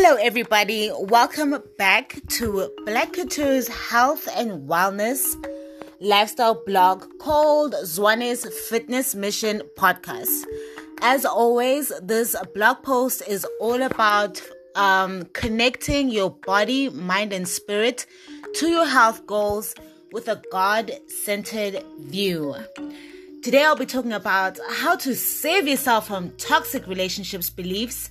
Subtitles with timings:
[0.00, 0.92] Hello, everybody.
[0.96, 5.34] Welcome back to Black Couture's health and wellness
[5.98, 10.44] lifestyle blog called Zwane's Fitness Mission Podcast.
[11.02, 14.40] As always, this blog post is all about
[14.76, 18.06] um, connecting your body, mind, and spirit
[18.54, 19.74] to your health goals
[20.12, 22.54] with a God centered view.
[23.42, 28.10] Today, I'll be talking about how to save yourself from toxic relationships beliefs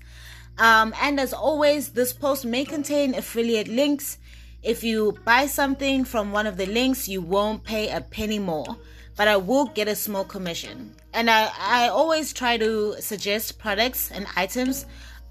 [0.57, 4.17] um, and as always, this post may contain affiliate links.
[4.63, 8.77] If you buy something from one of the links, you won't pay a penny more,
[9.15, 10.93] but I will get a small commission.
[11.13, 14.85] And I, I always try to suggest products and items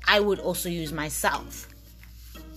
[0.08, 1.68] I would also use myself.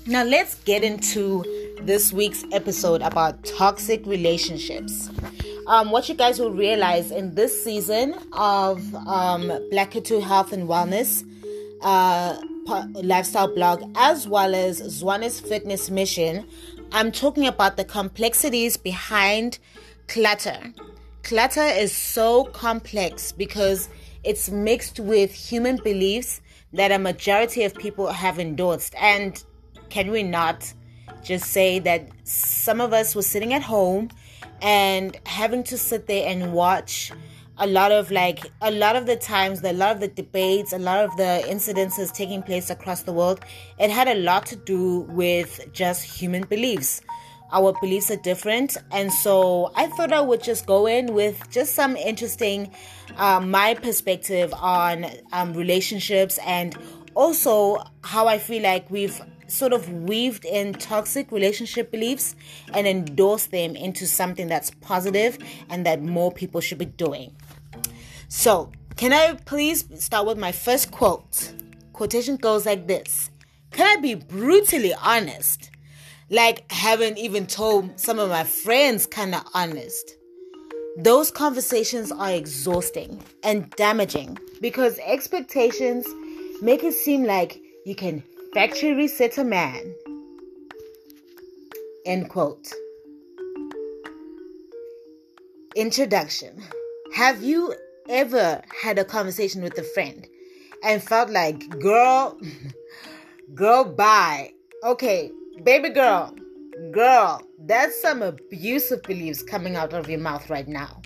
[0.06, 1.44] Now, let's get into
[1.82, 5.10] this week's episode about toxic relationships.
[5.68, 11.24] Um, what you guys will realize in this season of um, Black Health and Wellness,
[11.82, 16.48] uh, lifestyle blog as well as Zwane's fitness mission,
[16.92, 19.60] I'm talking about the complexities behind
[20.08, 20.74] clutter.
[21.24, 23.90] Clutter is so complex because
[24.24, 26.42] it's mixed with human beliefs
[26.74, 28.94] that a majority of people have endorsed.
[28.98, 29.44] And
[29.90, 30.74] can we not
[31.24, 34.10] just say that some of us were sitting at home
[34.62, 37.12] and having to sit there and watch
[37.60, 40.80] a lot of like a lot of the times a lot of the debates a
[40.80, 43.42] lot of the incidences taking place across the world
[43.78, 47.02] it had a lot to do with just human beliefs.
[47.52, 51.74] Our beliefs are different and so i thought i would just go in with just
[51.74, 52.72] some interesting
[53.18, 56.78] um, my perspective on um, relationships and
[57.16, 62.36] also how i feel like we've sort of weaved in toxic relationship beliefs
[62.74, 67.36] and endorsed them into something that's positive and that more people should be doing
[68.30, 71.52] so, can I please start with my first quote?
[71.94, 73.32] Quotation goes like this
[73.72, 75.72] Can I be brutally honest?
[76.30, 80.16] Like, haven't even told some of my friends kind of honest.
[80.96, 86.06] Those conversations are exhausting and damaging because expectations
[86.62, 88.22] make it seem like you can
[88.54, 89.96] factory reset a man.
[92.06, 92.68] End quote.
[95.76, 96.62] Introduction.
[97.16, 97.74] Have you
[98.10, 100.28] ever had a conversation with a friend
[100.84, 102.38] and felt like, girl,
[103.54, 104.52] girl, bye.
[104.84, 105.32] Okay,
[105.64, 106.36] baby girl,
[106.92, 111.02] girl, that's some abusive beliefs coming out of your mouth right now.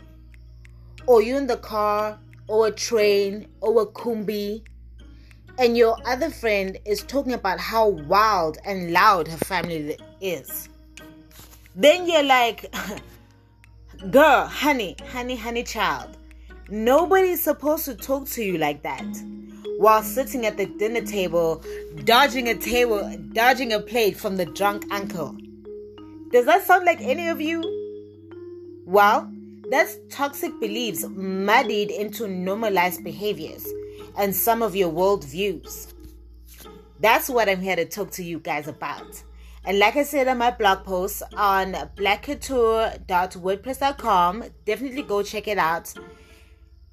[1.06, 4.64] Or you in the car, or a train, or a kombi,
[5.58, 10.70] and your other friend is talking about how wild and loud her family is.
[11.76, 12.74] Then you're like,
[14.12, 16.18] girl, honey, honey, honey, child
[16.70, 19.06] Nobody's supposed to talk to you like that
[19.78, 21.62] while sitting at the dinner table,
[22.06, 25.36] dodging a table, dodging a plate from the drunk uncle.
[26.32, 27.62] Does that sound like any of you?
[28.86, 29.30] Well,
[29.70, 33.68] that's toxic beliefs muddied into normalized behaviors
[34.18, 35.94] and some of your worldviews.
[37.00, 39.22] That's what I'm here to talk to you guys about.
[39.66, 45.94] And like I said on my blog post on blackcouture.wordpress.com, definitely go check it out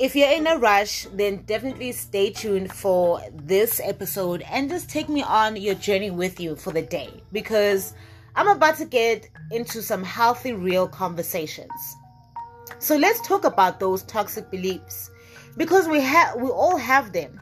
[0.01, 5.11] if you're in a rush, then definitely stay tuned for this episode and just take
[5.11, 7.93] me on your journey with you for the day because
[8.35, 11.97] I'm about to get into some healthy, real conversations.
[12.79, 15.11] So let's talk about those toxic beliefs
[15.59, 17.39] because we have we all have them.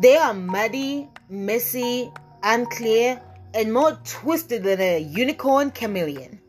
[0.00, 2.10] They are muddy, messy,
[2.42, 3.22] unclear,
[3.54, 6.40] and more twisted than a unicorn chameleon.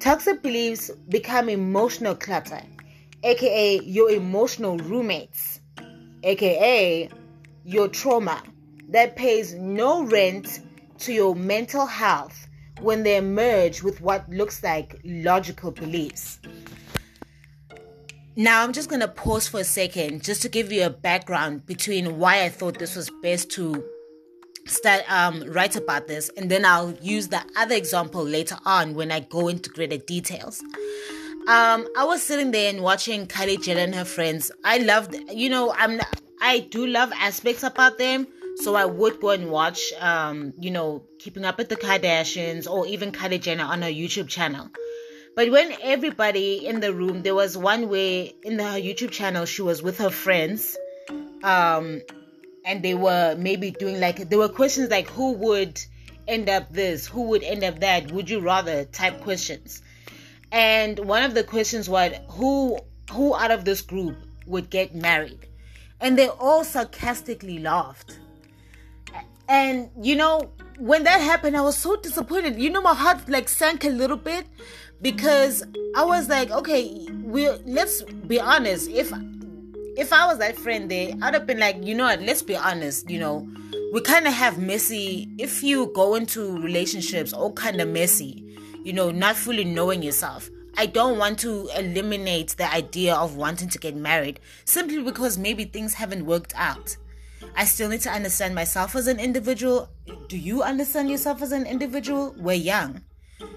[0.00, 2.62] Toxic beliefs become emotional clutter
[3.26, 5.60] aka your emotional roommates,
[6.22, 7.10] aka
[7.64, 8.40] your trauma
[8.88, 10.60] that pays no rent
[10.98, 12.48] to your mental health
[12.80, 16.38] when they merge with what looks like logical beliefs.
[18.36, 21.66] Now, I'm just going to pause for a second just to give you a background
[21.66, 23.82] between why I thought this was best to
[24.66, 29.10] start um, write about this, and then I'll use the other example later on when
[29.10, 30.62] I go into greater details.
[31.48, 34.50] Um, I was sitting there and watching Kylie Jenner and her friends.
[34.64, 36.00] I loved, you know, I'm
[36.40, 38.26] I do love aspects about them.
[38.56, 42.84] So I would go and watch, um, you know, Keeping Up with the Kardashians or
[42.88, 44.70] even Kylie Jenner on her YouTube channel.
[45.36, 49.62] But when everybody in the room, there was one way in her YouTube channel, she
[49.62, 50.76] was with her friends,
[51.44, 52.02] um,
[52.64, 55.80] and they were maybe doing like there were questions like who would
[56.26, 59.82] end up this, who would end up that, would you rather type questions
[60.52, 62.78] and one of the questions was who
[63.12, 64.16] who out of this group
[64.46, 65.48] would get married
[66.00, 68.18] and they all sarcastically laughed
[69.48, 72.58] And you know, when that happened, I was so disappointed.
[72.58, 74.46] You know, my heart like sank a little bit
[75.00, 75.62] because
[75.96, 78.90] I was like, okay, we let's be honest.
[78.90, 79.12] If
[79.96, 82.56] if I was that friend there, I'd have been like, you know what, let's be
[82.56, 83.48] honest, you know,
[83.92, 88.44] we kind of have messy if you go into relationships all kind of messy,
[88.86, 90.48] you know, not fully knowing yourself.
[90.76, 95.64] I don't want to eliminate the idea of wanting to get married simply because maybe
[95.64, 96.96] things haven't worked out.
[97.56, 99.88] I still need to understand myself as an individual.
[100.28, 102.36] Do you understand yourself as an individual?
[102.38, 103.00] We're young,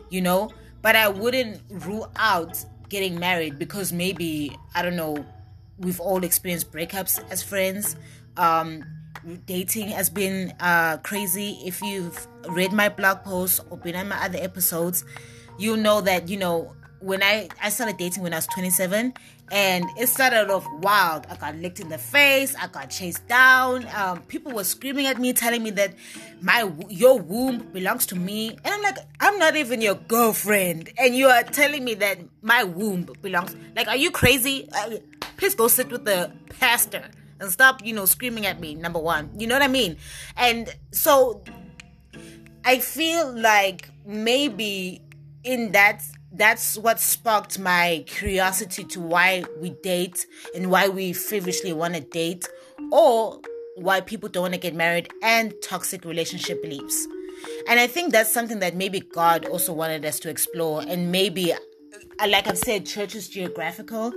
[0.10, 0.50] you know,
[0.82, 5.24] but I wouldn't rule out getting married because maybe, I don't know,
[5.78, 7.98] we've all experienced breakups as friends.
[8.36, 8.84] Um,
[9.46, 11.60] dating has been uh, crazy.
[11.66, 15.04] If you've read my blog post or been on my other episodes,
[15.58, 19.14] you know that, you know, when I, I started dating when I was 27
[19.52, 21.26] and it started off wild.
[21.30, 22.56] I got licked in the face.
[22.56, 23.88] I got chased down.
[23.96, 25.94] Um, people were screaming at me, telling me that
[26.42, 31.16] my your womb belongs to me, and I'm like, I'm not even your girlfriend, and
[31.16, 33.56] you are telling me that my womb belongs.
[33.76, 34.70] Like, are you crazy?
[34.72, 34.98] Uh,
[35.38, 37.06] please go sit with the pastor
[37.40, 38.76] and stop, you know, screaming at me.
[38.76, 39.98] Number one, you know what I mean?
[40.38, 41.44] And so,
[42.66, 45.02] I feel like maybe
[45.44, 51.74] in that that's what sparked my curiosity to why we date and why we feverishly
[51.74, 52.48] want to date
[52.92, 53.40] or
[53.76, 57.08] why people don't want to get married and toxic relationship beliefs.
[57.68, 60.84] And I think that's something that maybe God also wanted us to explore.
[60.88, 61.54] And maybe,
[62.28, 64.12] like I've said, church is geographical.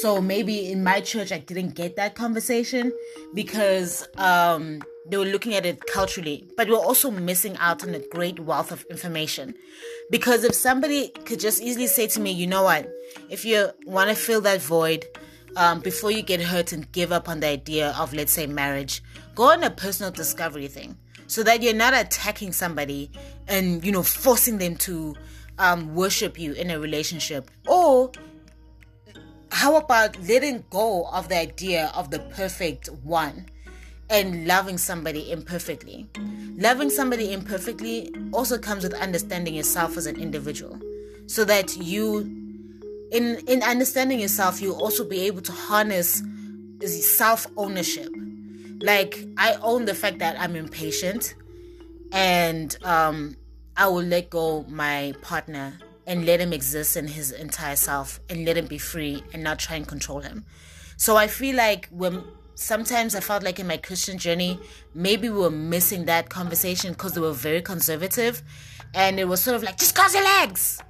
[0.00, 2.92] So maybe in my church, I didn't get that conversation
[3.34, 8.00] because um, they were looking at it culturally, but we're also missing out on a
[8.08, 9.54] great wealth of information.
[10.10, 12.90] Because if somebody could just easily say to me, you know what,
[13.30, 15.06] if you want to fill that void
[15.56, 19.02] um, before you get hurt and give up on the idea of, let's say, marriage,
[19.34, 23.10] go on a personal discovery thing so that you're not attacking somebody
[23.48, 25.14] and, you know, forcing them to
[25.58, 27.50] um, worship you in a relationship.
[27.66, 28.12] Or
[29.50, 33.46] how about letting go of the idea of the perfect one?
[34.08, 36.06] and loving somebody imperfectly.
[36.56, 40.78] Loving somebody imperfectly also comes with understanding yourself as an individual
[41.26, 42.20] so that you
[43.12, 46.22] in in understanding yourself you also be able to harness
[46.80, 48.08] self ownership.
[48.80, 51.34] Like I own the fact that I'm impatient
[52.12, 53.36] and um
[53.76, 58.44] I will let go my partner and let him exist in his entire self and
[58.44, 60.44] let him be free and not try and control him.
[60.96, 62.22] So I feel like when
[62.54, 64.58] sometimes I felt like in my Christian journey,
[64.94, 68.42] maybe we were missing that conversation because they were very conservative.
[68.94, 70.80] And it was sort of like, just cross your legs.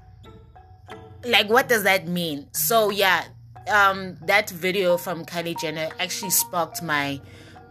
[1.24, 2.46] Like, what does that mean?
[2.52, 3.24] So, yeah,
[3.68, 7.20] um, that video from Kylie Jenner actually sparked my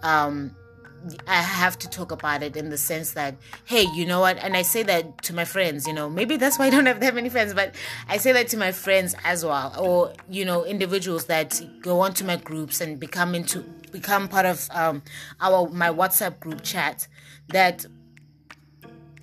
[0.04, 0.54] um,
[1.28, 3.36] I have to talk about it in the sense that,
[3.66, 4.38] hey, you know what?
[4.38, 7.00] And I say that to my friends, you know, maybe that's why I don't have
[7.00, 7.76] that many friends, but
[8.08, 12.26] I say that to my friends as well, or, you know, individuals that go onto
[12.26, 13.60] my groups and become into,
[13.92, 15.04] become part of um,
[15.40, 17.08] our, my WhatsApp group chat
[17.50, 17.86] that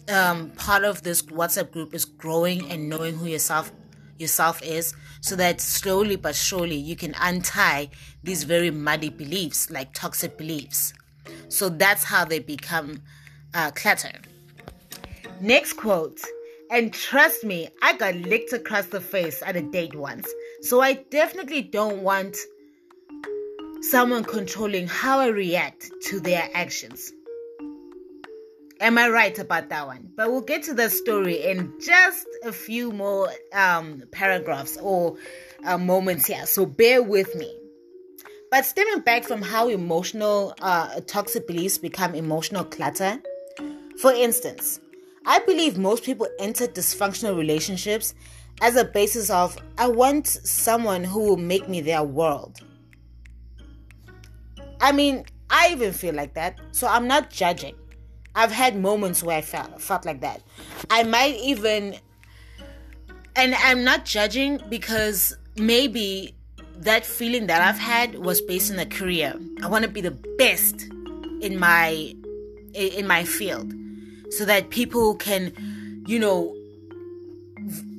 [0.09, 3.73] um, part of this WhatsApp group is growing and knowing who yourself
[4.19, 7.89] yourself is so that slowly but surely you can untie
[8.23, 10.93] these very muddy beliefs like toxic beliefs
[11.53, 13.03] so that's how they become
[13.55, 14.13] uh, clutter.
[15.41, 16.21] Next quote.
[16.71, 20.27] And trust me, I got licked across the face at a date once.
[20.63, 22.37] So I definitely don't want
[23.83, 27.13] someone controlling how I react to their actions.
[28.81, 30.11] Am I right about that one?
[30.17, 35.17] But we'll get to the story in just a few more um, paragraphs or
[35.65, 36.47] uh, moments here.
[36.47, 37.62] So bear with me.
[38.53, 43.19] But stemming back from how emotional uh, toxic beliefs become emotional clutter,
[43.99, 44.79] for instance,
[45.25, 48.13] I believe most people enter dysfunctional relationships
[48.61, 52.61] as a basis of I want someone who will make me their world.
[54.83, 57.75] I mean, I even feel like that, so I'm not judging.
[58.35, 60.43] I've had moments where I felt felt like that.
[60.91, 61.97] I might even
[63.35, 66.35] and I'm not judging because maybe
[66.83, 69.39] that feeling that I've had was based on a career.
[69.63, 70.89] I want to be the best
[71.41, 72.15] in my
[72.75, 73.73] in my field
[74.31, 75.53] so that people can,
[76.07, 76.57] you know,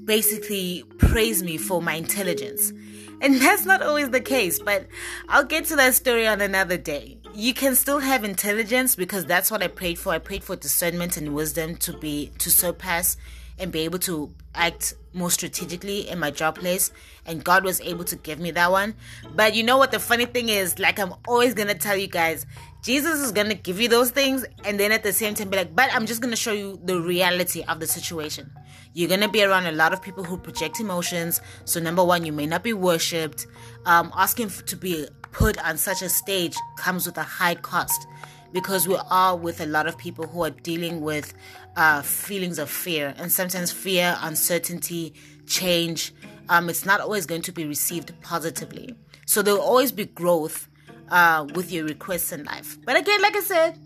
[0.05, 2.73] basically praise me for my intelligence.
[3.21, 4.87] And that's not always the case, but
[5.29, 7.17] I'll get to that story on another day.
[7.33, 10.11] You can still have intelligence because that's what I prayed for.
[10.11, 13.15] I prayed for discernment and wisdom to be to surpass
[13.63, 16.91] and be able to act more strategically in my job place
[17.25, 18.95] and God was able to give me that one.
[19.35, 22.07] But you know what the funny thing is, like I'm always going to tell you
[22.07, 22.45] guys,
[22.83, 25.57] Jesus is going to give you those things and then at the same time be
[25.57, 28.51] like, "But I'm just going to show you the reality of the situation."
[28.93, 31.41] You're going to be around a lot of people who project emotions.
[31.65, 33.47] So number 1, you may not be worshipped.
[33.85, 38.07] Um asking to be put on such a stage comes with a high cost
[38.53, 41.33] because we are with a lot of people who are dealing with
[41.75, 45.13] uh, feelings of fear and sometimes fear, uncertainty,
[45.47, 46.13] change.
[46.49, 48.95] Um, it's not always going to be received positively.
[49.25, 50.67] So there will always be growth
[51.09, 52.77] uh, with your requests in life.
[52.85, 53.79] But again, like I said,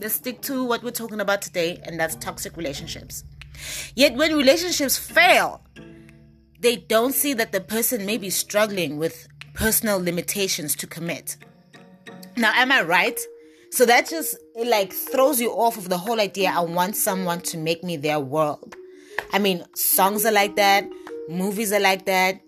[0.00, 3.24] let's stick to what we're talking about today, and that's toxic relationships.
[3.94, 5.62] Yet when relationships fail,
[6.60, 11.36] they don't see that the person may be struggling with personal limitations to commit.
[12.36, 13.18] Now, am I right?
[13.70, 16.50] So that just like throws you off of the whole idea.
[16.50, 18.74] I want someone to make me their world.
[19.32, 20.88] I mean, songs are like that,
[21.28, 22.40] movies are like that.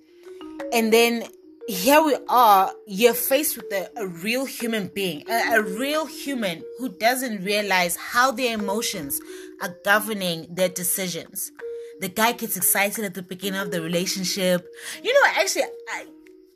[0.73, 1.25] And then
[1.69, 6.63] here we are, you're faced with a, a real human being, a, a real human
[6.79, 9.21] who doesn't realize how their emotions
[9.63, 11.53] are governing their decisions.
[12.01, 14.67] The guy gets excited at the beginning of the relationship.
[15.03, 16.07] You know, actually, I,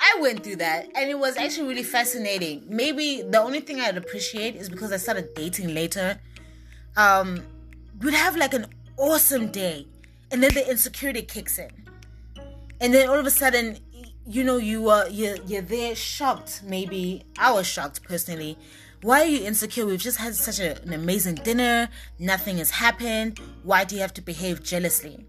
[0.07, 2.65] I went through that and it was actually really fascinating.
[2.69, 6.21] Maybe the only thing I'd appreciate is because I started dating later.
[6.97, 7.43] Um,
[8.01, 8.67] we'd have like an
[8.99, 9.87] awesome day
[10.31, 11.71] and then the insecurity kicks in.
[12.81, 13.79] And then all of a sudden,
[14.27, 16.63] you know, you are you're, you're there shocked.
[16.65, 18.59] Maybe I was shocked personally.
[19.05, 19.85] Why are you insecure?
[19.85, 21.91] We've just had such a, an amazing dinner.
[22.19, 23.39] Nothing has happened.
[23.63, 25.27] Why do you have to behave jealously?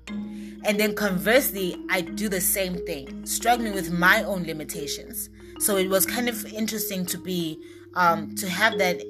[0.63, 5.29] And then conversely, I do the same thing, struggling with my own limitations.
[5.59, 7.61] So it was kind of interesting to be
[7.95, 9.01] um, to have that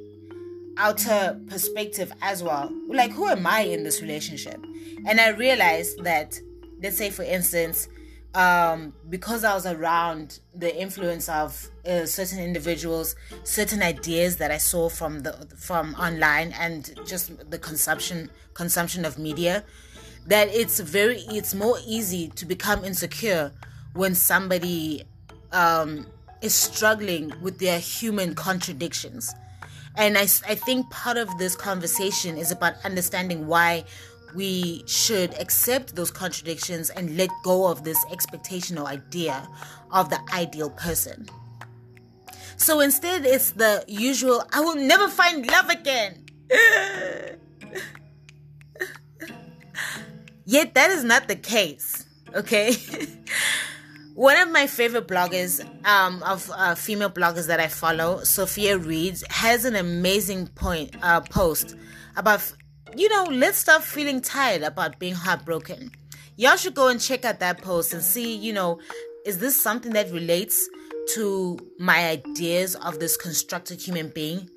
[0.77, 2.74] outer perspective as well.
[2.88, 4.65] Like, who am I in this relationship?
[5.05, 6.39] And I realized that,
[6.81, 7.88] let's say, for instance,
[8.36, 14.58] um, because I was around the influence of uh, certain individuals, certain ideas that I
[14.58, 19.63] saw from the from online, and just the consumption consumption of media,
[20.27, 23.54] that it's very it's more easy to become insecure
[23.94, 25.04] when somebody
[25.54, 26.06] um,
[26.42, 29.34] is struggling with their human contradictions.
[29.98, 33.86] And I, I think part of this conversation is about understanding why
[34.36, 39.48] we should accept those contradictions and let go of this expectation or idea
[39.92, 41.27] of the ideal person
[42.58, 46.25] so instead it's the usual i will never find love again
[50.46, 52.06] Yet that is not the case.
[52.34, 52.75] Okay.
[54.13, 59.24] One of my favorite bloggers, um, of uh, female bloggers that I follow, Sophia Reeds,
[59.30, 61.75] has an amazing point uh, post
[62.15, 62.54] about,
[62.97, 65.91] you know, let's stop feeling tired about being heartbroken.
[66.37, 68.79] Y'all should go and check out that post and see, you know,
[69.25, 70.67] is this something that relates
[71.13, 74.49] to my ideas of this constructed human being?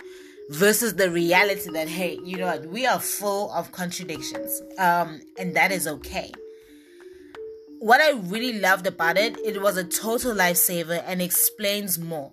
[0.50, 5.54] versus the reality that hey you know what we are full of contradictions um and
[5.54, 6.33] that is okay
[7.80, 12.33] what i really loved about it it was a total lifesaver and explains more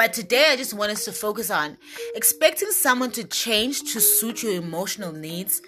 [0.00, 1.76] but today i just want us to focus on
[2.14, 5.60] expecting someone to change to suit your emotional needs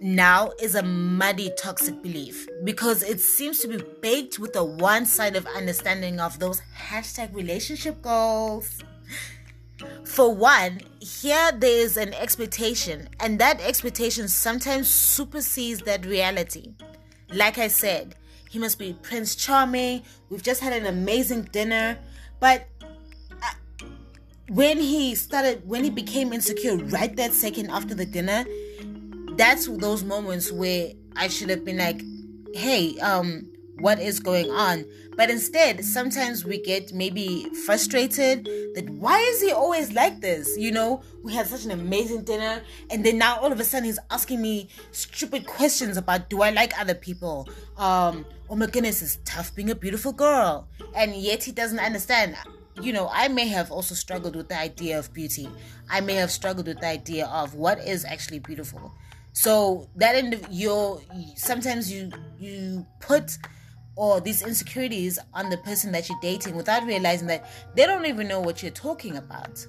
[0.00, 5.44] now is a muddy toxic belief because it seems to be baked with a one-sided
[5.48, 8.84] understanding of those hashtag relationship goals
[10.04, 16.74] for one, here there is an expectation, and that expectation sometimes supersedes that reality.
[17.32, 18.14] Like I said,
[18.50, 20.02] he must be Prince Charming.
[20.28, 21.98] We've just had an amazing dinner,
[22.40, 22.66] but
[24.50, 28.44] when he started, when he became insecure right that second after the dinner,
[29.36, 32.02] that's those moments where I should have been like,
[32.52, 34.84] hey, um, what is going on.
[35.16, 40.58] But instead, sometimes we get maybe frustrated that why is he always like this?
[40.58, 43.84] You know, we had such an amazing dinner, and then now all of a sudden
[43.84, 47.48] he's asking me stupid questions about do I like other people?
[47.76, 50.66] Um, oh my goodness, it's tough being a beautiful girl.
[50.96, 52.36] And yet he doesn't understand
[52.82, 55.48] you know, I may have also struggled with the idea of beauty.
[55.88, 58.92] I may have struggled with the idea of what is actually beautiful.
[59.32, 61.00] So that in the, you're
[61.36, 63.38] sometimes you you put
[63.96, 68.26] or these insecurities on the person that you're dating without realizing that they don't even
[68.26, 69.66] know what you're talking about.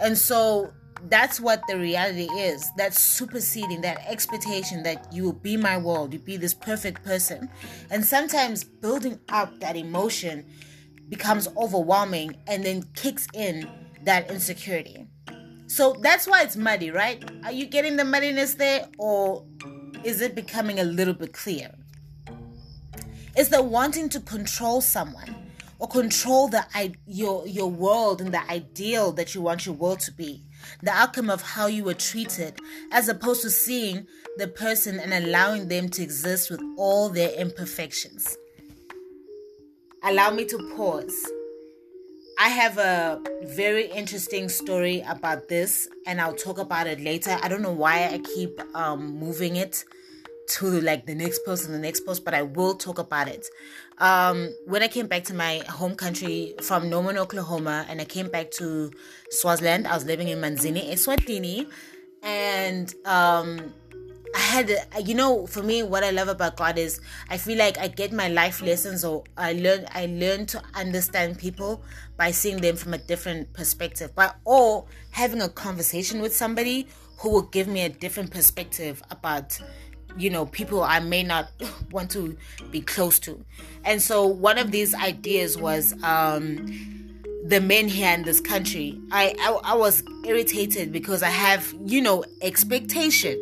[0.00, 0.72] And so
[1.08, 2.70] that's what the reality is.
[2.76, 7.50] That's superseding that expectation that you will be my world, you be this perfect person.
[7.90, 10.46] And sometimes building up that emotion
[11.12, 13.68] becomes overwhelming and then kicks in
[14.02, 15.06] that insecurity.
[15.66, 17.22] So that's why it's muddy, right?
[17.44, 19.44] Are you getting the muddiness there or
[20.04, 21.70] is it becoming a little bit clear?
[23.36, 25.36] Is the wanting to control someone
[25.78, 26.64] or control the
[27.06, 30.42] your your world and the ideal that you want your world to be,
[30.82, 32.58] the outcome of how you were treated,
[32.90, 34.06] as opposed to seeing
[34.38, 38.36] the person and allowing them to exist with all their imperfections.
[40.04, 41.30] Allow me to pause.
[42.36, 43.22] I have a
[43.54, 47.38] very interesting story about this, and I'll talk about it later.
[47.40, 49.84] I don't know why I keep um, moving it
[50.48, 53.46] to like the next post and the next post, but I will talk about it.
[53.98, 58.28] Um, when I came back to my home country from Norman, Oklahoma, and I came
[58.28, 58.90] back to
[59.30, 61.68] Swaziland, I was living in Manzini, Eswatini,
[62.24, 63.72] and um,
[64.34, 64.70] I had,
[65.04, 68.12] you know, for me, what I love about God is I feel like I get
[68.12, 71.82] my life lessons, or I learn, I learn to understand people
[72.16, 76.86] by seeing them from a different perspective, but or having a conversation with somebody
[77.18, 79.60] who will give me a different perspective about
[80.16, 81.48] you know people i may not
[81.90, 82.36] want to
[82.70, 83.44] be close to.
[83.84, 86.66] And so one of these ideas was um
[87.44, 88.98] the men here in this country.
[89.10, 93.36] I, I i was irritated because i have you know expectation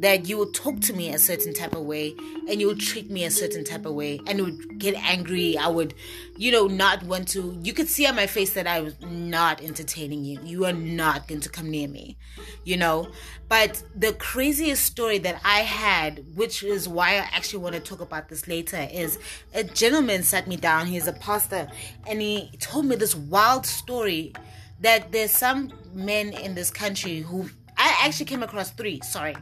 [0.00, 2.14] that you would talk to me a certain type of way
[2.48, 5.56] and you would treat me a certain type of way and would get angry.
[5.56, 5.94] I would
[6.36, 7.58] you know not want to.
[7.62, 10.40] You could see on my face that i was not entertaining you.
[10.42, 12.16] You are not going to come near me
[12.64, 13.08] you know?
[13.48, 18.00] But the craziest story that i had which is why i actually want to talk
[18.00, 19.18] about this later is
[19.54, 20.86] a gentleman sat me down.
[20.86, 21.68] He's a pastor
[22.06, 24.32] and he told me this wild story
[24.80, 29.36] that there's some men in this country who I actually came across three, sorry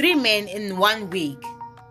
[0.00, 1.44] three men in one week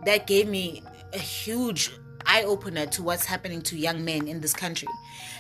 [0.03, 0.81] that gave me
[1.13, 1.91] a huge
[2.25, 4.87] eye opener to what's happening to young men in this country.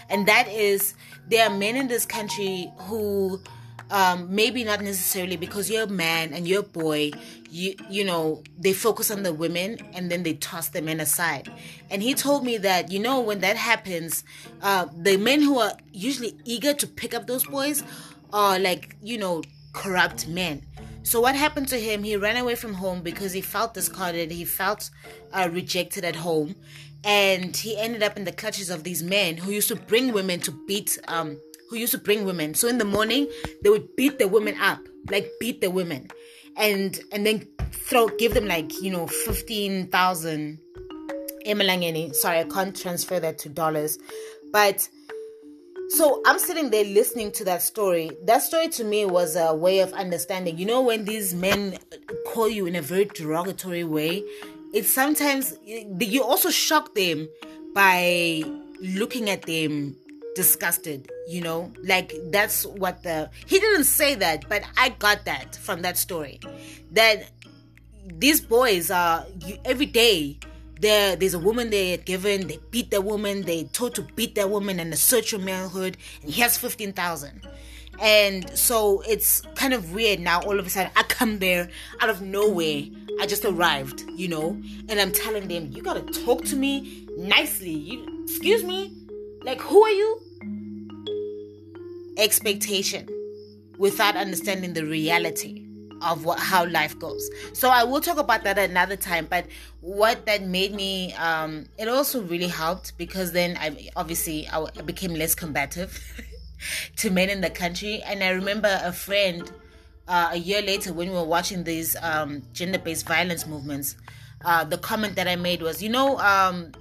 [0.07, 0.93] And that is,
[1.27, 3.41] there are men in this country who
[3.89, 7.09] um, maybe not necessarily because you're a man and you're a boy,
[7.49, 11.51] you you know they focus on the women and then they toss the men aside.
[11.89, 14.23] And he told me that you know when that happens,
[14.61, 17.83] uh, the men who are usually eager to pick up those boys
[18.31, 19.41] are like you know
[19.73, 20.61] corrupt men
[21.03, 22.03] so what happened to him?
[22.03, 24.31] He ran away from home because he felt discarded.
[24.31, 24.89] He felt
[25.33, 26.55] uh, rejected at home,
[27.03, 30.39] and he ended up in the clutches of these men who used to bring women
[30.41, 30.97] to beat.
[31.07, 32.55] Um, who used to bring women.
[32.55, 33.29] So in the morning,
[33.63, 36.09] they would beat the women up, like beat the women,
[36.57, 40.59] and and then throw give them like you know fifteen thousand.
[42.13, 43.97] Sorry, I can't transfer that to dollars,
[44.51, 44.87] but
[45.89, 48.11] so I'm sitting there listening to that story.
[48.25, 50.57] That story to me was a way of understanding.
[50.57, 51.77] You know, when these men
[52.27, 54.23] call you in a very derogatory way,
[54.73, 57.27] it's sometimes you also shock them
[57.73, 58.43] by
[58.81, 59.95] looking at them
[60.35, 65.55] disgusted you know like that's what the he didn't say that but i got that
[65.55, 66.39] from that story
[66.91, 67.29] that
[68.17, 70.37] these boys are you, every day
[70.79, 74.35] there there's a woman they had given they beat the woman they told to beat
[74.35, 77.41] that woman and assert your manhood and he has 15000
[78.01, 82.09] and so it's kind of weird now all of a sudden i come there out
[82.09, 82.83] of nowhere
[83.19, 84.51] i just arrived you know
[84.87, 87.71] and i'm telling them you gotta talk to me nicely.
[87.71, 88.95] You excuse me
[89.43, 90.21] like who are you?
[92.17, 93.07] Expectation
[93.77, 95.65] without understanding the reality
[96.01, 97.29] of what how life goes.
[97.53, 99.27] So I will talk about that another time.
[99.29, 99.45] But
[99.81, 105.13] what that made me, um, it also really helped because then I obviously I became
[105.13, 106.01] less combative
[106.97, 108.01] to men in the country.
[108.05, 109.51] And I remember a friend
[110.07, 113.95] uh, a year later when we were watching these um, gender-based violence movements.
[114.43, 116.71] Uh, the comment that I made was, you know, um,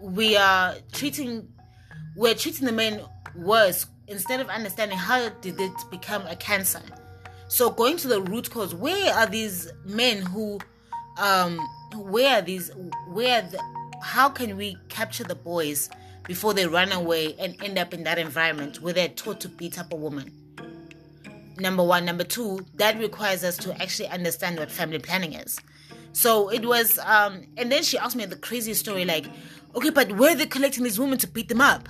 [0.00, 1.48] we are treating
[2.16, 3.00] we're treating the men
[3.36, 6.80] worse instead of understanding how did it become a cancer
[7.48, 10.58] so going to the root cause, where are these men who,
[11.18, 11.58] um,
[11.96, 12.70] where are these,
[13.08, 13.62] where, the,
[14.02, 15.90] how can we capture the boys
[16.26, 19.78] before they run away and end up in that environment where they're taught to beat
[19.78, 20.30] up a woman?
[21.58, 22.04] Number one.
[22.04, 25.58] Number two, that requires us to actually understand what family planning is.
[26.12, 29.26] So it was, um, and then she asked me the craziest story like,
[29.74, 31.88] okay, but where are they collecting these women to beat them up?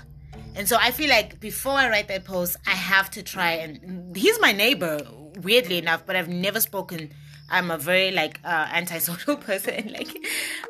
[0.55, 4.17] And so I feel like before I write that post, I have to try and
[4.17, 5.01] he's my neighbor
[5.43, 7.11] weirdly enough, but I've never spoken.
[7.51, 10.15] I'm a very like uh, antisocial person, like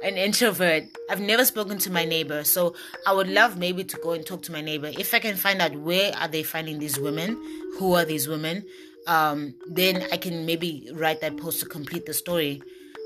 [0.03, 0.85] an introvert.
[1.11, 2.75] I've never spoken to my neighbor, so
[3.07, 5.61] I would love maybe to go and talk to my neighbor if I can find
[5.61, 7.37] out where are they finding these women,
[7.79, 8.65] who are these women.
[9.07, 12.63] Um, then I can maybe write that post to complete the story.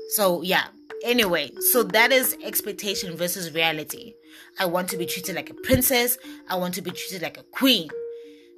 [0.09, 0.65] So yeah.
[1.03, 4.13] Anyway, so that is expectation versus reality.
[4.57, 6.17] I want to be treated like a princess.
[6.47, 7.89] I want to be treated like a queen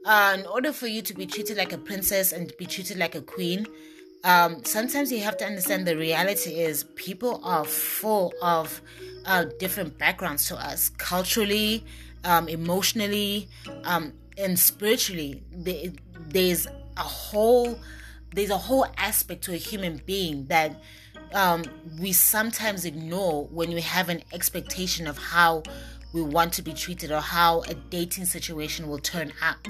[0.05, 3.15] uh, in order for you to be treated like a princess and be treated like
[3.15, 3.65] a queen,
[4.23, 8.81] um, sometimes you have to understand the reality is people are full of
[9.25, 11.83] uh, different backgrounds to us culturally,
[12.23, 13.47] um, emotionally,
[13.83, 15.43] um, and spiritually.
[16.29, 17.77] there's a whole
[18.33, 20.81] there's a whole aspect to a human being that
[21.33, 21.63] um,
[21.99, 25.63] we sometimes ignore when we have an expectation of how
[26.15, 29.67] we want to be treated or how a dating situation will turn out.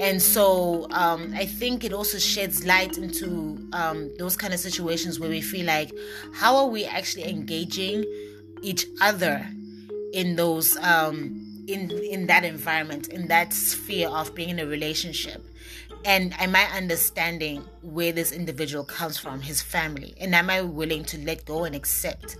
[0.00, 5.18] And so um, I think it also sheds light into um, those kind of situations
[5.18, 5.92] where we feel like,
[6.32, 8.04] how are we actually engaging
[8.62, 9.44] each other
[10.12, 15.42] in those um, in in that environment, in that sphere of being in a relationship?
[16.04, 21.04] And am I understanding where this individual comes from, his family, and am I willing
[21.06, 22.36] to let go and accept?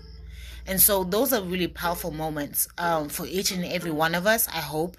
[0.66, 4.48] And so those are really powerful moments um, for each and every one of us.
[4.48, 4.96] I hope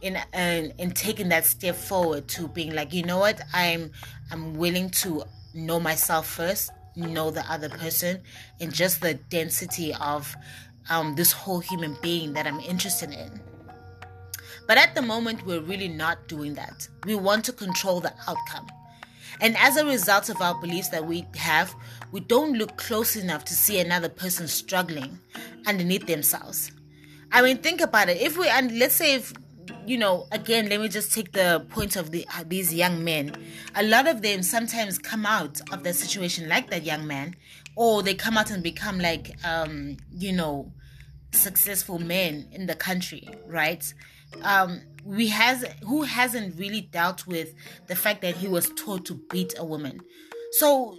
[0.00, 3.90] in in, in taking that step forward to being like, you know what, I'm
[4.30, 8.20] I'm willing to know myself first, know the other person,
[8.60, 10.34] and just the density of
[10.88, 13.40] um, this whole human being that I'm interested in.
[14.66, 16.88] But at the moment, we're really not doing that.
[17.06, 18.66] We want to control the outcome.
[19.40, 21.74] And as a result of our beliefs that we have,
[22.12, 25.18] we don't look close enough to see another person struggling
[25.66, 26.72] underneath themselves.
[27.30, 28.20] I mean, think about it.
[28.20, 29.32] If we, and let's say if,
[29.86, 33.34] you know, again, let me just take the point of the, uh, these young men.
[33.74, 37.36] A lot of them sometimes come out of the situation like that young man,
[37.76, 40.72] or they come out and become like, um, you know,
[41.32, 43.92] successful men in the country, right?
[44.42, 47.54] Um, we has who hasn't really dealt with
[47.86, 50.00] the fact that he was taught to beat a woman.
[50.52, 50.96] So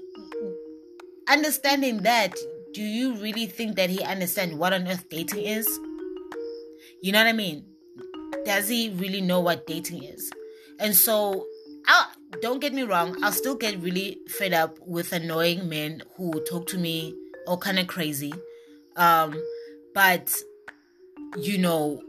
[1.30, 2.34] understanding that,
[2.74, 5.68] do you really think that he understands what on earth dating is?
[7.02, 7.66] You know what I mean?
[8.46, 10.32] Does he really know what dating is?
[10.80, 11.46] And so,
[11.88, 12.08] I'll,
[12.42, 16.68] don't get me wrong, I'll still get really fed up with annoying men who talk
[16.68, 17.16] to me
[17.48, 18.34] all kind of crazy.
[18.96, 19.42] Um,
[19.94, 20.36] but
[21.38, 22.02] you know,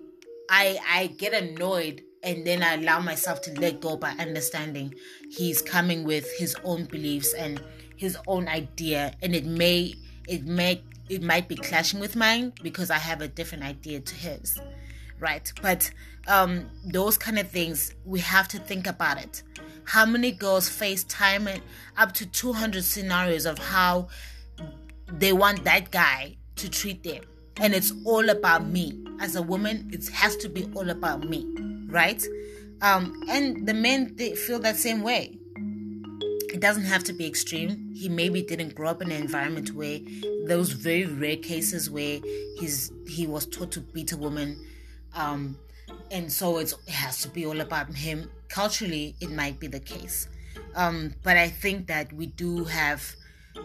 [0.50, 4.94] I I get annoyed and then I allow myself to let go by understanding
[5.30, 7.62] he's coming with his own beliefs and
[8.00, 9.94] his own idea and it may
[10.26, 14.14] it may it might be clashing with mine because I have a different idea to
[14.14, 14.58] his
[15.18, 15.52] right?
[15.60, 15.90] But
[16.26, 19.42] um those kind of things we have to think about it.
[19.84, 21.60] How many girls face time and
[21.98, 24.08] up to 200 scenarios of how
[25.12, 27.22] they want that guy to treat them.
[27.58, 29.04] And it's all about me.
[29.20, 31.44] As a woman it has to be all about me
[31.90, 32.24] right?
[32.80, 35.39] Um and the men they feel that same way
[36.52, 37.92] it doesn't have to be extreme.
[37.94, 40.00] He maybe didn't grow up in an environment where
[40.46, 42.20] those very rare cases where
[42.58, 44.58] he's he was taught to beat a woman,
[45.14, 45.56] um,
[46.10, 48.30] and so it has to be all about him.
[48.48, 50.28] Culturally, it might be the case,
[50.74, 53.16] um, but I think that we do have.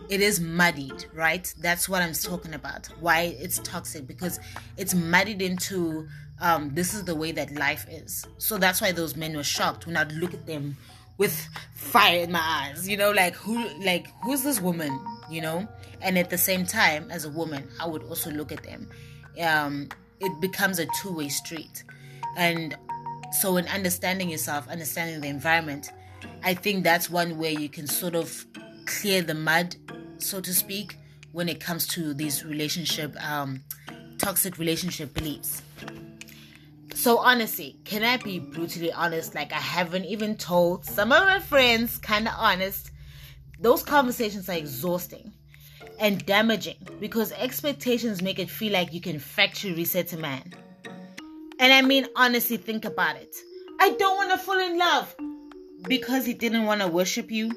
[0.10, 1.54] It is muddied, right?
[1.60, 2.88] That's what I'm talking about.
[3.00, 4.40] Why it's toxic because
[4.78, 6.08] it's muddied into
[6.42, 8.26] um, this is the way that life is.
[8.40, 10.76] So that's why those men were shocked when I look at them
[11.18, 15.00] with fire in my eyes you know like who like who's this woman
[15.30, 15.68] you know?
[16.02, 18.90] And at the same time as a woman i would also look at them.
[19.42, 19.90] Um
[20.22, 21.84] it becomes a two-way street.
[22.38, 22.76] And
[23.32, 25.92] so in understanding yourself understanding the environment
[26.44, 28.46] i think that's one way you can sort of
[28.86, 29.76] clear the mud
[30.20, 30.98] so to speak
[31.32, 33.62] when it comes to these relationship um
[34.20, 35.64] toxic relationship beliefs
[37.06, 39.36] so honestly, can I be brutally honest?
[39.36, 42.90] Like I haven't even told some of my friends, kind of honest.
[43.60, 45.32] Those conversations are exhausting
[46.00, 50.52] and damaging because expectations make it feel like you can factory reset a man.
[51.60, 53.36] And I mean, honestly, think about it.
[53.80, 55.16] I don't want to fall in love
[55.88, 57.52] because he didn't want to worship you.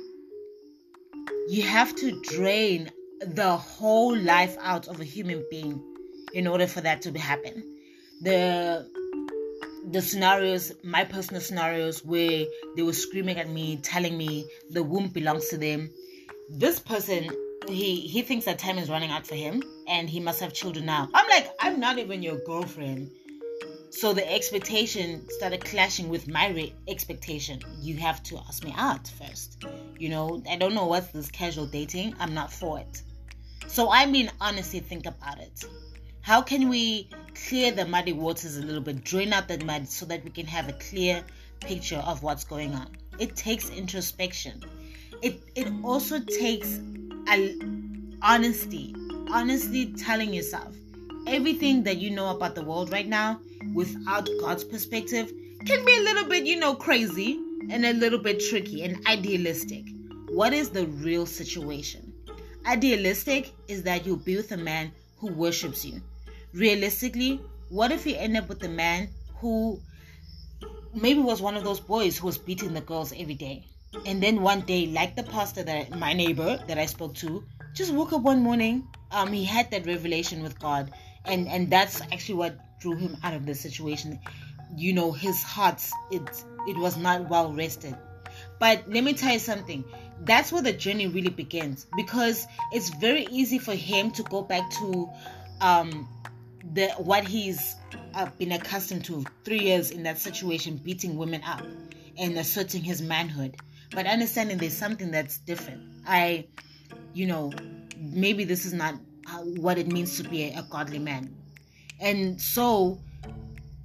[1.49, 2.91] You have to drain
[3.23, 5.83] the whole life out of a human being
[6.35, 7.65] in order for that to happen.
[8.21, 8.98] The
[9.91, 12.45] the scenarios, my personal scenarios, where
[12.77, 15.91] they were screaming at me, telling me the womb belongs to them.
[16.51, 17.31] This person,
[17.69, 20.87] he he thinks that time is running out for him, and he must have children
[20.87, 21.09] now.
[21.15, 23.11] I'm like, I'm not even your girlfriend.
[23.91, 27.61] So the expectation started clashing with my re- expectation.
[27.81, 29.65] You have to ask me out first.
[29.99, 32.15] You know, I don't know what's this casual dating.
[32.21, 33.03] I'm not for it.
[33.67, 35.65] So I mean, honestly, think about it.
[36.23, 37.09] How can we
[37.49, 40.47] clear the muddy waters a little bit, drain out that mud so that we can
[40.47, 41.25] have a clear
[41.61, 42.89] picture of what's going on?
[43.19, 44.63] It takes introspection.
[45.23, 46.81] It it also takes
[47.29, 47.59] a,
[48.23, 48.95] honesty,
[49.33, 50.75] honestly telling yourself
[51.27, 53.41] everything that you know about the world right now
[53.75, 55.33] without God's perspective
[55.67, 59.85] can be a little bit, you know, crazy and a little bit tricky and idealistic.
[60.31, 62.13] what is the real situation?
[62.67, 66.01] Idealistic is that you'll be with a man who worships you.
[66.53, 69.81] Realistically, what if you end up with a man who
[70.95, 73.67] maybe was one of those boys who was beating the girls every day?
[74.07, 77.93] And then one day, like the pastor that my neighbor that I spoke to, just
[77.93, 78.87] woke up one morning.
[79.11, 80.91] Um, he had that revelation with God,
[81.25, 84.19] and and that's actually what drew him out of the situation.
[84.77, 86.23] You know, his heart it
[86.67, 87.97] it was not well rested.
[88.59, 89.85] But let me tell you something.
[90.23, 94.69] That's where the journey really begins because it's very easy for him to go back
[94.79, 95.09] to
[95.61, 96.09] um
[96.75, 97.77] the what he's
[98.15, 101.63] uh, been accustomed to three years in that situation, beating women up
[102.19, 103.57] and asserting his manhood
[103.91, 105.83] but understanding there's something that's different.
[106.07, 106.47] I,
[107.15, 107.53] you know,
[107.99, 108.95] maybe this is not
[109.57, 111.35] what it means to be a, a godly man.
[112.01, 113.01] And so,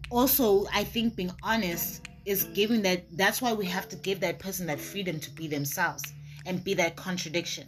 [0.09, 4.39] also, I think being honest is giving that, that's why we have to give that
[4.39, 6.12] person that freedom to be themselves
[6.45, 7.67] and be that contradiction.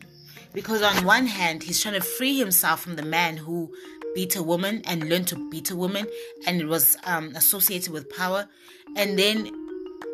[0.54, 3.74] Because on one hand, he's trying to free himself from the man who
[4.16, 6.08] beat a woman and learned to beat a woman
[6.48, 8.48] and it was um, associated with power.
[8.96, 9.52] And then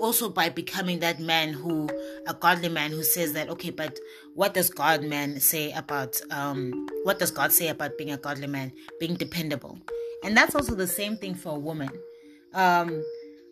[0.02, 1.88] also by becoming that man who
[2.28, 4.00] a godly man who says that okay but
[4.34, 8.48] what does god man say about um what does god say about being a godly
[8.48, 9.78] man being dependable
[10.24, 11.90] and that's also the same thing for a woman
[12.54, 13.04] um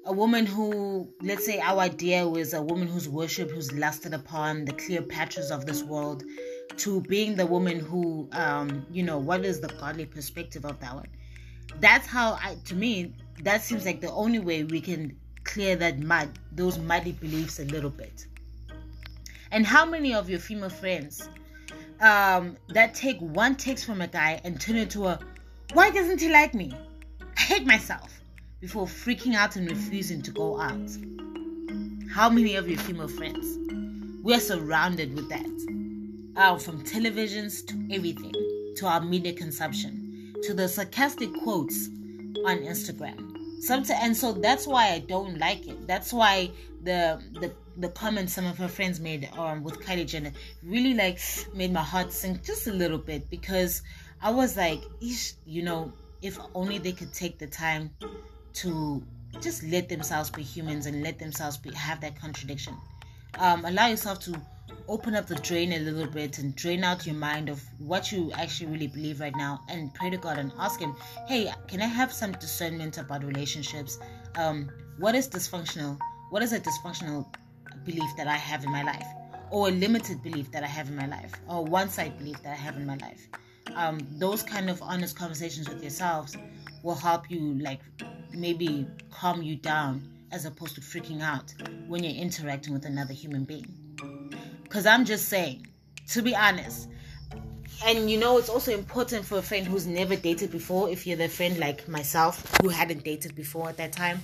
[0.10, 4.66] a woman who let's say our idea was a woman who's worshipped who's lusted upon
[4.66, 6.24] the cleopatras of this world
[6.78, 10.94] to being the woman who um you know what is the godly perspective of that
[10.96, 11.08] one
[11.80, 16.00] that's how i to me that seems like the only way we can clear that
[16.00, 18.28] mud, those muddy beliefs a little bit.
[19.52, 21.28] And how many of your female friends
[22.02, 25.20] um, that take one text from a guy and turn it to a,
[25.74, 26.74] why doesn't he like me?
[27.38, 28.19] I hate myself
[28.60, 30.90] before freaking out and refusing to go out.
[32.12, 33.58] How many of your female friends?
[34.22, 35.46] We're surrounded with that.
[36.38, 38.34] Oh, from televisions to everything,
[38.78, 41.88] to our media consumption, to the sarcastic quotes
[42.46, 46.50] on Instagram sometimes and so that's why i don't like it that's why
[46.84, 50.32] the the the comments some of her friends made um with kylie jenner
[50.64, 51.20] really like
[51.54, 53.82] made my heart sink just a little bit because
[54.22, 54.82] i was like
[55.46, 55.92] you know
[56.22, 57.90] if only they could take the time
[58.54, 59.04] to
[59.40, 62.76] just let themselves be humans and let themselves be have that contradiction
[63.38, 64.34] um allow yourself to
[64.90, 68.32] open up the drain a little bit and drain out your mind of what you
[68.34, 70.96] actually really believe right now and pray to God and ask Him,
[71.28, 74.00] hey, can I have some discernment about relationships?
[74.36, 75.98] Um, what is dysfunctional?
[76.32, 77.26] What is a dysfunctional
[77.86, 79.06] belief that I have in my life?
[79.52, 81.34] Or a limited belief that I have in my life?
[81.48, 83.28] Or one side belief that I have in my life?
[83.76, 86.36] Um, those kind of honest conversations with yourselves
[86.82, 87.82] will help you, like,
[88.32, 91.54] maybe calm you down as opposed to freaking out
[91.88, 93.74] when you're interacting with another human being.
[94.64, 95.68] Because I'm just saying,
[96.10, 96.90] to be honest.
[97.86, 101.18] And you know, it's also important for a friend who's never dated before, if you're
[101.18, 104.20] the friend like myself who hadn't dated before at that time,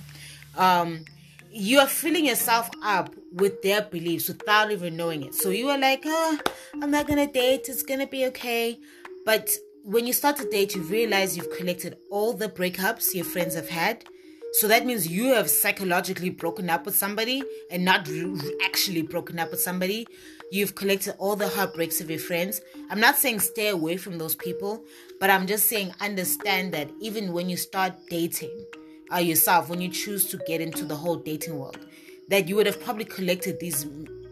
[0.56, 1.04] um,
[1.50, 5.34] you are filling yourself up with their beliefs without even knowing it.
[5.34, 6.38] So you are like, oh,
[6.82, 8.78] I'm not gonna date, it's gonna be okay.
[9.24, 9.50] But
[9.86, 13.68] when you start to date, you realize you've collected all the breakups your friends have
[13.68, 14.04] had
[14.52, 18.08] so that means you have psychologically broken up with somebody and not
[18.64, 20.06] actually broken up with somebody.
[20.50, 22.62] You've collected all the heartbreaks of your friends.
[22.88, 24.82] I'm not saying stay away from those people,
[25.20, 28.64] but I'm just saying understand that even when you start dating
[29.12, 31.78] uh, yourself, when you choose to get into the whole dating world,
[32.28, 33.84] that you would have probably collected these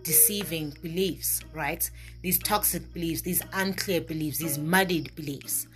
[0.05, 1.91] deceiving beliefs, right?
[2.23, 5.67] These toxic beliefs, these unclear beliefs, these muddied beliefs.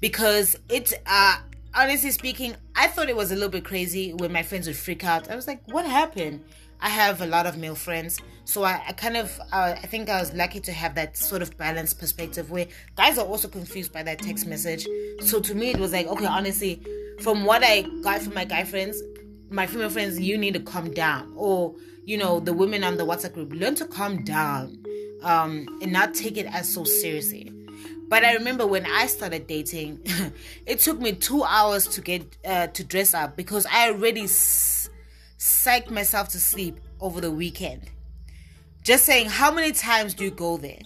[0.00, 1.36] Because it uh
[1.74, 5.04] honestly speaking, I thought it was a little bit crazy when my friends would freak
[5.04, 5.30] out.
[5.30, 6.44] I was like, what happened?
[6.80, 10.08] I have a lot of male friends, so I, I kind of, uh, I think
[10.08, 12.66] I was lucky to have that sort of balanced perspective where
[12.96, 14.88] guys are also confused by that text message.
[15.20, 16.82] So to me, it was like, okay, honestly,
[17.20, 19.00] from what I got from my guy friends,
[19.52, 21.32] my female friends, you need to calm down.
[21.36, 24.82] Or, you know, the women on the WhatsApp group, learn to calm down
[25.22, 27.52] um, and not take it as so seriously.
[28.08, 30.00] But I remember when I started dating,
[30.66, 34.90] it took me two hours to get uh, to dress up because I already s-
[35.38, 37.90] psyched myself to sleep over the weekend.
[38.82, 40.80] Just saying, how many times do you go there?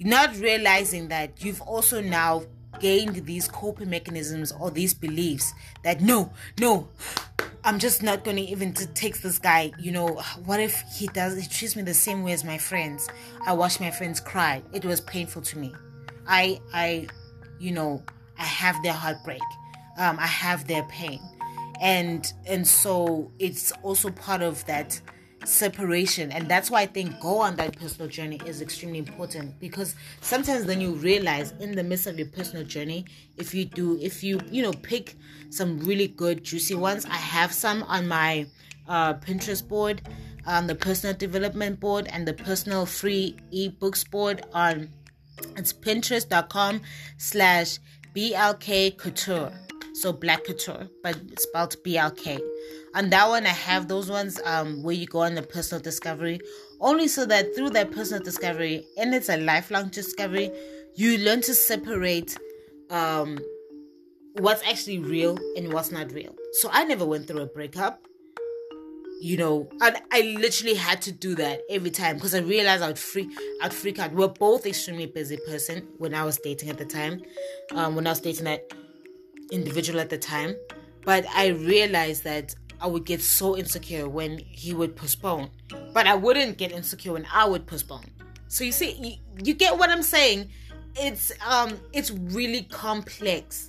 [0.00, 2.42] Not realizing that you've also now
[2.80, 6.88] gained these coping mechanisms or these beliefs that no, no,
[7.64, 9.72] I'm just not even to text this guy.
[9.78, 11.36] You know, what if he does?
[11.36, 13.08] He treats me the same way as my friends.
[13.44, 14.62] I watched my friends cry.
[14.72, 15.74] It was painful to me.
[16.28, 17.08] I I
[17.58, 18.04] you know
[18.38, 19.42] I have their heartbreak.
[19.98, 21.20] Um, I have their pain,
[21.80, 25.00] and and so it's also part of that
[25.44, 26.32] separation.
[26.32, 30.64] And that's why i think go on that personal journey is extremely important because sometimes
[30.64, 33.04] then you realize in the midst of your personal journey
[33.36, 35.14] if you do if you you know pick
[35.50, 38.46] some really good juicy ones i have some on my
[38.88, 40.02] uh, pinterest board
[40.46, 44.88] on the personal development board and the personal free ebooks board on
[45.56, 46.80] it's pinterest.com
[47.18, 47.78] slash
[48.14, 49.52] blk couture.
[49.94, 52.40] So black couture but spelled blk
[52.96, 56.40] on that one i have those ones um, where you go on the personal discovery
[56.80, 60.50] only so that through that personal discovery and it's a lifelong discovery
[60.96, 62.38] you learn to separate
[62.90, 63.38] um,
[64.38, 66.34] what's actually real and what's not real.
[66.60, 68.02] So i never went through a breakup
[69.18, 72.98] you know and i literally had to do that every time because i realized i'd
[72.98, 73.30] freak
[73.62, 74.12] i'd freak out.
[74.12, 77.22] We're both extremely busy person when i was dating at the time
[77.74, 78.70] um, when i was dating that
[79.52, 80.54] individual at the time.
[81.04, 85.50] But i realized that I would get so insecure when he would postpone,
[85.92, 88.10] but I wouldn't get insecure when I would postpone.
[88.48, 90.50] So you see, you, you get what I'm saying?
[90.96, 93.66] It's um, it's really complex,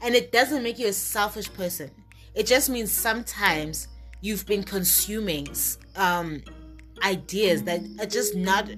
[0.00, 1.90] and it doesn't make you a selfish person.
[2.34, 3.88] It just means sometimes
[4.20, 5.48] you've been consuming
[5.96, 6.42] um,
[7.02, 8.70] ideas that are just not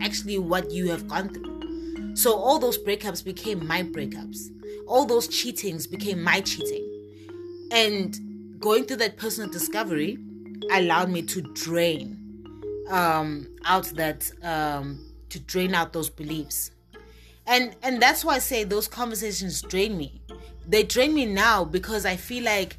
[0.00, 2.16] actually what you have gone through.
[2.16, 4.48] So all those breakups became my breakups.
[4.86, 6.88] All those cheatings became my cheating.
[7.70, 8.18] And
[8.62, 10.16] going through that personal discovery
[10.72, 12.16] allowed me to drain
[12.88, 16.70] um, out that um, to drain out those beliefs.
[17.46, 20.22] And and that's why i say those conversations drain me.
[20.66, 22.78] They drain me now because i feel like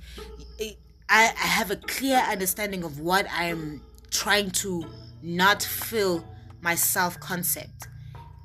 [1.10, 4.86] I, I have a clear understanding of what i'm trying to
[5.22, 6.26] not feel
[6.62, 7.90] my self concept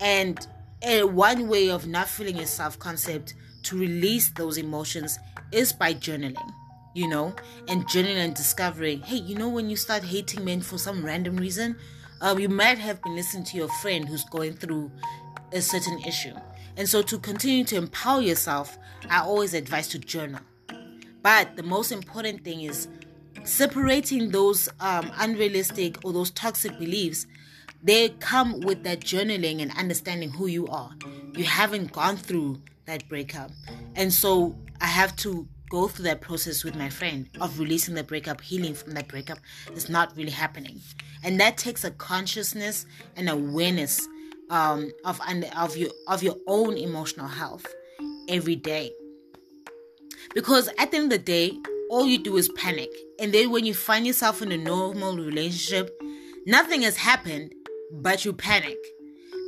[0.00, 0.44] and
[0.82, 5.18] uh, one way of not feeling your self concept to release those emotions
[5.52, 6.52] is by journaling
[6.98, 7.32] you know,
[7.68, 11.36] and journaling and discovering, hey, you know, when you start hating men for some random
[11.36, 11.76] reason,
[12.20, 14.90] um, you might have been listening to your friend who's going through
[15.52, 16.34] a certain issue.
[16.76, 18.76] And so, to continue to empower yourself,
[19.08, 20.40] I always advise to journal.
[21.22, 22.88] But the most important thing is
[23.44, 27.26] separating those um, unrealistic or those toxic beliefs.
[27.80, 30.90] They come with that journaling and understanding who you are.
[31.34, 33.52] You haven't gone through that breakup.
[33.94, 38.04] And so, I have to go through that process with my friend of releasing the
[38.04, 39.38] breakup, healing from that breakup
[39.74, 40.80] is not really happening.
[41.22, 44.06] And that takes a consciousness and awareness
[44.50, 45.20] um, of
[45.56, 47.66] of your of your own emotional health
[48.28, 48.92] every day.
[50.34, 51.52] Because at the end of the day,
[51.90, 52.90] all you do is panic.
[53.18, 55.90] And then when you find yourself in a normal relationship,
[56.46, 57.54] nothing has happened,
[57.92, 58.76] but you panic.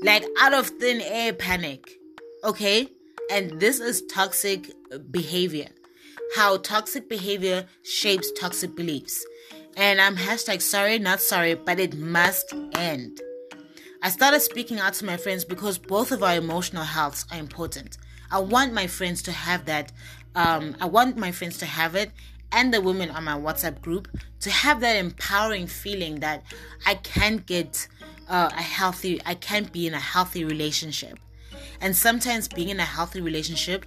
[0.02, 1.98] Like out of thin air panic.
[2.42, 2.88] Okay?
[3.30, 4.72] And this is toxic
[5.10, 5.68] behavior
[6.34, 9.24] how toxic behavior shapes toxic beliefs.
[9.76, 13.20] And I'm hashtag sorry, not sorry, but it must end.
[14.02, 17.98] I started speaking out to my friends because both of our emotional healths are important.
[18.30, 19.92] I want my friends to have that.
[20.34, 22.10] Um, I want my friends to have it
[22.52, 24.08] and the women on my WhatsApp group
[24.40, 26.42] to have that empowering feeling that
[26.86, 27.86] I can get
[28.28, 31.18] uh, a healthy, I can be in a healthy relationship.
[31.80, 33.86] And sometimes being in a healthy relationship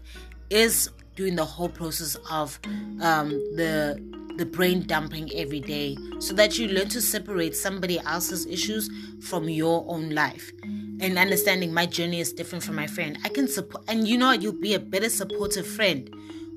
[0.50, 2.60] is doing the whole process of
[3.02, 4.02] um, the
[4.38, 8.90] the brain dumping every day so that you learn to separate somebody else's issues
[9.22, 10.52] from your own life.
[10.64, 13.18] And understanding my journey is different from my friend.
[13.24, 16.10] I can support and you know you'll be a better supportive friend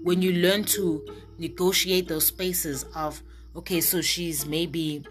[0.03, 1.05] when you learn to
[1.39, 3.23] negotiate those spaces of
[3.55, 5.05] okay so she's maybe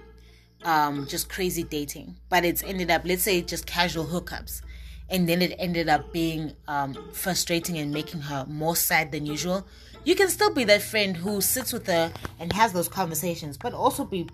[0.63, 4.62] um, just crazy dating but it's ended up let's say just casual hookups
[5.09, 9.65] and then it ended up being um, frustrating and making her more sad than usual,
[10.03, 13.73] you can still be that friend who sits with her and has those conversations, but
[13.73, 14.27] also be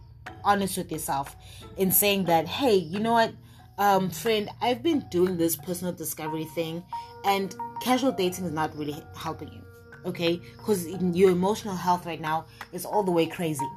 [0.44, 1.36] honest with yourself
[1.78, 3.34] in saying that, hey, you know what,
[3.78, 6.84] um, friend, I've been doing this personal discovery thing,
[7.26, 9.62] and casual dating is not really helping you,
[10.06, 10.42] okay?
[10.58, 13.68] Because your emotional health right now is all the way crazy.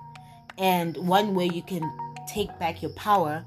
[0.58, 1.90] And one way you can
[2.28, 3.44] take back your power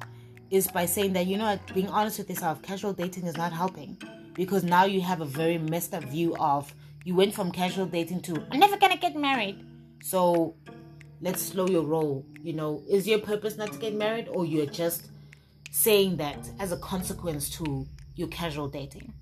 [0.50, 3.52] is by saying that you know what, being honest with yourself, casual dating is not
[3.52, 3.98] helping
[4.34, 6.74] because now you have a very messed up view of
[7.04, 9.66] you went from casual dating to I'm never gonna get married.
[10.04, 10.56] So
[11.22, 12.26] let's slow your roll.
[12.42, 15.10] You know, is your purpose not to get married, or you're just
[15.72, 19.14] saying that as a consequence to your casual dating?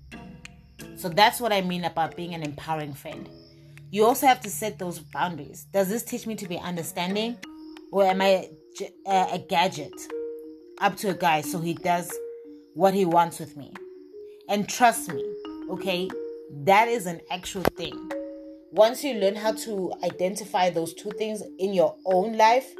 [0.96, 3.28] So that's what I mean about being an empowering friend.
[3.90, 5.66] You also have to set those boundaries.
[5.72, 7.36] Does this teach me to be understanding,
[7.92, 8.48] or am I
[9.06, 9.92] uh, a gadget
[10.80, 12.12] up to a guy so he does
[12.74, 13.72] what he wants with me.
[14.48, 15.24] And trust me,
[15.70, 16.08] okay,
[16.64, 18.12] that is an actual thing.
[18.70, 22.74] Once you learn how to identify those two things in your own life,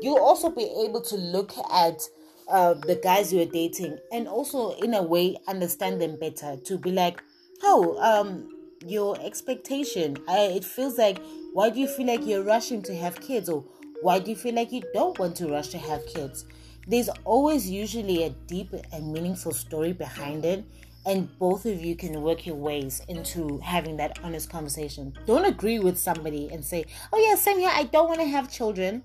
[0.00, 2.00] you'll also be able to look at
[2.48, 6.90] uh, the guys you're dating and also in a way understand them better to be
[6.90, 7.22] like
[7.62, 8.48] oh um
[8.86, 11.20] your expectation I, it feels like
[11.52, 13.64] why do you feel like you're rushing to have kids or
[14.00, 16.46] why do you feel like you don't want to rush to have kids
[16.88, 20.64] there's always usually a deep and meaningful story behind it
[21.06, 25.14] and both of you can work your ways into having that honest conversation.
[25.26, 27.70] Don't agree with somebody and say oh yeah same here.
[27.72, 29.02] I don't want to have children.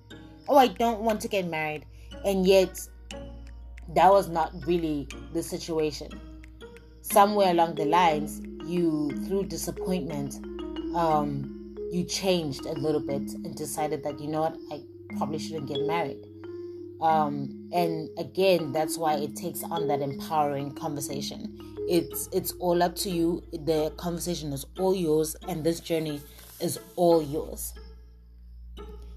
[0.50, 1.86] Oh i don't want to get married.
[2.26, 2.80] And yet
[3.90, 6.10] that was not really the situation.
[7.02, 10.36] Somewhere along the lines, you, through disappointment,
[10.96, 14.82] um, you changed a little bit and decided that, you know what, I
[15.18, 16.26] probably shouldn't get married.
[17.04, 21.76] Um, and again, that's why it takes on that empowering conversation.
[21.90, 23.44] It's it's all up to you.
[23.52, 26.22] The conversation is all yours, and this journey
[26.62, 27.74] is all yours.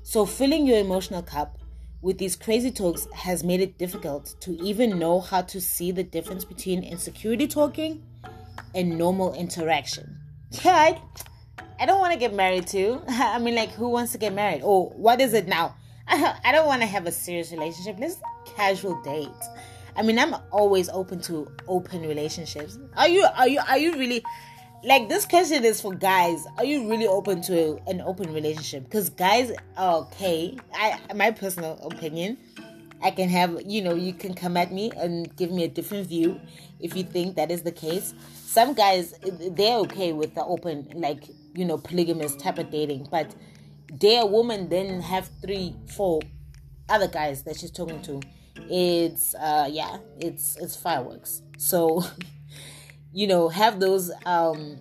[0.02, 1.58] So, filling your emotional cup
[2.02, 6.02] with these crazy talks has made it difficult to even know how to see the
[6.02, 8.02] difference between insecurity talking
[8.74, 10.18] and normal interaction.
[10.64, 11.02] Yeah, I,
[11.80, 13.02] I don't want to get married to.
[13.08, 14.62] I mean, like, who wants to get married?
[14.62, 15.74] Or what is it now?
[16.44, 17.96] I, don't want to have a serious relationship.
[17.98, 19.28] Let's casual date.
[19.96, 22.78] I mean, I'm always open to open relationships.
[22.96, 23.26] Are you?
[23.36, 23.60] Are you?
[23.68, 24.22] Are you really?
[24.84, 29.08] like this question is for guys are you really open to an open relationship because
[29.10, 32.36] guys okay i my personal opinion
[33.02, 36.06] i can have you know you can come at me and give me a different
[36.06, 36.38] view
[36.78, 39.14] if you think that is the case some guys
[39.52, 43.34] they're okay with the open like you know polygamous type of dating but
[44.02, 46.20] a woman then have three four
[46.88, 48.20] other guys that she's talking to
[48.70, 52.04] it's uh yeah it's it's fireworks so
[53.16, 54.76] you know, have those um,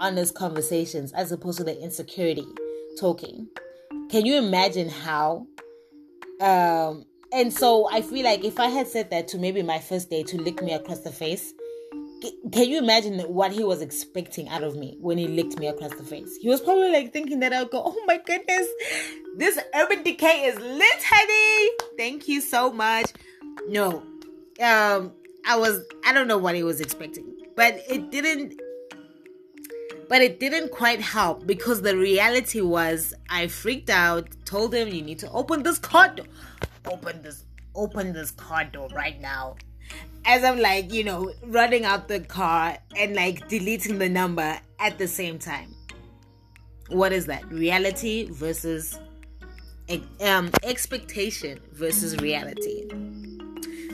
[0.00, 2.44] honest conversations as opposed to the insecurity
[2.98, 3.46] talking.
[4.10, 5.46] Can you imagine how?
[6.40, 10.10] Um, and so I feel like if I had said that to maybe my first
[10.10, 11.54] date to lick me across the face,
[12.52, 15.94] can you imagine what he was expecting out of me when he licked me across
[15.94, 16.36] the face?
[16.36, 18.66] He was probably like thinking that I would go, oh my goodness,
[19.36, 21.70] this urban decay is lit, honey.
[21.96, 23.12] Thank you so much.
[23.68, 24.02] No,
[24.62, 25.12] um,
[25.46, 28.60] I was, I don't know what he was expecting but it didn't
[30.08, 35.02] but it didn't quite help because the reality was I freaked out, told him you
[35.02, 36.26] need to open this car door.
[36.84, 37.44] Open this
[37.74, 39.56] open this car door right now.
[40.24, 44.98] As I'm like, you know, running out the car and like deleting the number at
[44.98, 45.74] the same time.
[46.88, 47.46] What is that?
[47.50, 48.98] Reality versus
[50.20, 52.88] um expectation versus reality.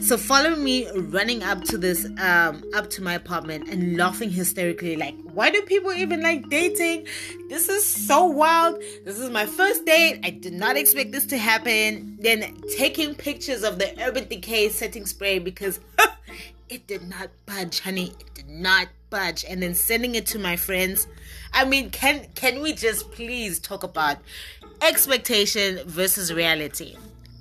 [0.02, 4.96] So follow me running up to this um up to my apartment and laughing hysterically
[4.96, 7.06] like why do people even like dating?
[7.48, 8.80] This is so wild.
[9.04, 10.18] This is my first date.
[10.24, 12.18] I did not expect this to happen.
[12.20, 15.78] Then taking pictures of the Urban Decay setting spray because
[16.68, 18.12] it did not budge, honey.
[18.18, 19.44] It did not budge.
[19.48, 21.06] And then sending it to my friends.
[21.52, 24.18] I mean, can can we just please talk about
[24.80, 26.96] expectation versus reality?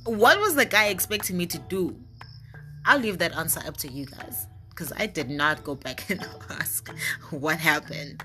[0.06, 1.96] What was the guy expecting me to do?
[2.86, 6.26] I'll leave that answer up to you guys because I did not go back and
[6.50, 6.90] ask
[7.30, 8.24] what happened.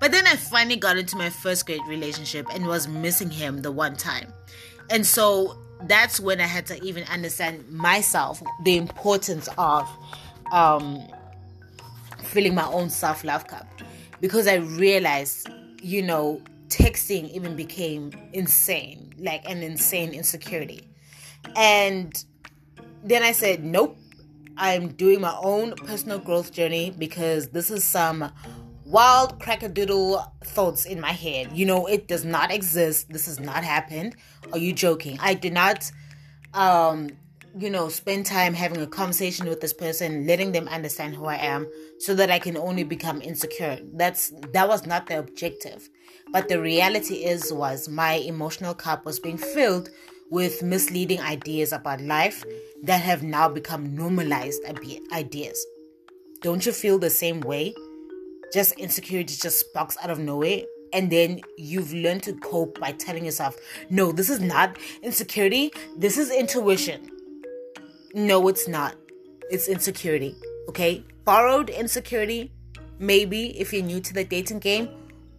[0.00, 3.72] But then I finally got into my first grade relationship and was missing him the
[3.72, 4.32] one time.
[4.90, 9.88] And so that's when I had to even understand myself the importance of
[10.52, 11.02] um,
[12.22, 13.66] filling my own self love cup
[14.20, 15.48] because I realized,
[15.82, 20.88] you know, texting even became insane, like an insane insecurity.
[21.56, 22.24] And
[23.04, 23.98] then I said, nope,
[24.56, 28.32] I'm doing my own personal growth journey because this is some
[28.84, 31.50] wild crackadoodle thoughts in my head.
[31.52, 33.10] You know, it does not exist.
[33.10, 34.16] This has not happened.
[34.52, 35.18] Are you joking?
[35.20, 35.90] I did not,
[36.54, 37.10] um,
[37.58, 41.36] you know, spend time having a conversation with this person, letting them understand who I
[41.36, 43.78] am, so that I can only become insecure.
[43.92, 45.88] That's that was not the objective.
[46.32, 49.90] But the reality is, was my emotional cup was being filled
[50.30, 52.44] with misleading ideas about life
[52.82, 54.62] that have now become normalized
[55.12, 55.66] ideas.
[56.40, 57.74] Don't you feel the same way?
[58.52, 60.62] Just insecurity just sparks out of nowhere.
[60.92, 63.56] And then you've learned to cope by telling yourself,
[63.90, 65.72] no, this is not insecurity.
[65.96, 67.10] This is intuition.
[68.14, 68.94] No, it's not.
[69.50, 70.36] It's insecurity.
[70.68, 71.04] Okay?
[71.24, 72.52] Borrowed insecurity,
[72.98, 74.88] maybe if you're new to the dating game,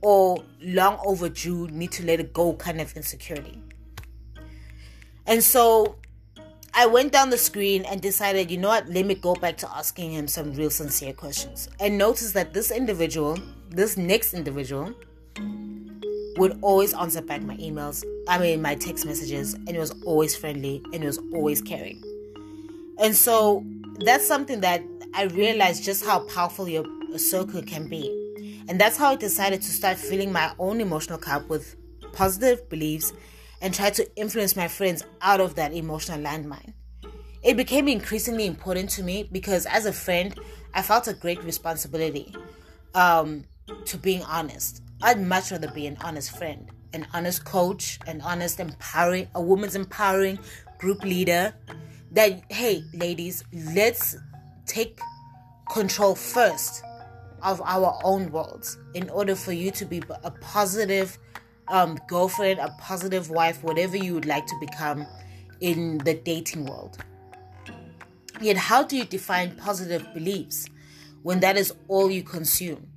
[0.02, 3.62] or long overdue, need to let it go kind of insecurity.
[5.28, 5.96] And so
[6.74, 9.76] I went down the screen and decided, you know what, let me go back to
[9.76, 11.70] asking him some real sincere questions.
[11.80, 13.38] And notice that this individual,
[13.70, 14.94] this next individual,
[16.38, 20.36] would always answer back my emails, I mean, my text messages, and it was always
[20.36, 22.04] friendly and it was always caring.
[23.00, 23.64] And so
[24.00, 26.86] that's something that I realized just how powerful your
[27.18, 28.64] circle can be.
[28.68, 31.78] And that's how I decided to start filling my own emotional cup with
[32.12, 33.14] positive beliefs
[33.66, 36.72] and try to influence my friends out of that emotional landmine.
[37.42, 40.40] It became increasingly important to me because as a friend,
[40.76, 42.32] I felt a great responsibility
[42.94, 43.46] um,
[43.86, 44.84] to being honest.
[45.02, 49.76] I'd much rather be an honest friend, an honest coach, an honest empowering, a woman's
[49.76, 50.38] empowering
[50.78, 51.52] group leader.
[52.12, 54.16] That, hey, ladies, let's
[54.68, 55.00] take
[55.72, 56.84] control first
[57.42, 61.18] of our own worlds in order for you to be a positive
[61.68, 65.06] um, girlfriend, a positive wife, whatever you would like to become
[65.60, 66.98] in the dating world.
[68.42, 70.68] Yet, how do you define positive beliefs
[71.24, 72.88] when that is all you consume?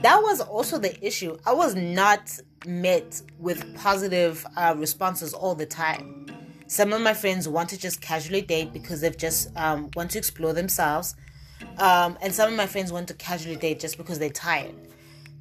[0.00, 1.36] That was also the issue.
[1.46, 6.26] I was not met with positive uh, responses all the time.
[6.66, 10.18] Some of my friends want to just casually date because they've just um, want to
[10.18, 11.14] explore themselves,
[11.78, 14.74] um, and some of my friends want to casually date just because they're tired.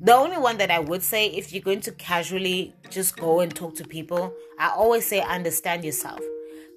[0.02, 3.54] The only one that I would say, if you're going to casually just go and
[3.56, 6.20] talk to people, I always say understand yourself.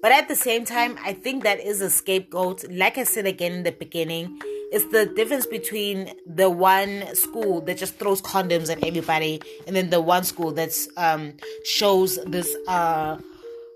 [0.01, 2.69] But at the same time, I think that is a scapegoat.
[2.71, 4.39] Like I said again in the beginning,
[4.69, 9.89] it's the difference between the one school that just throws condoms at everybody and then
[9.89, 13.17] the one school that's um shows this uh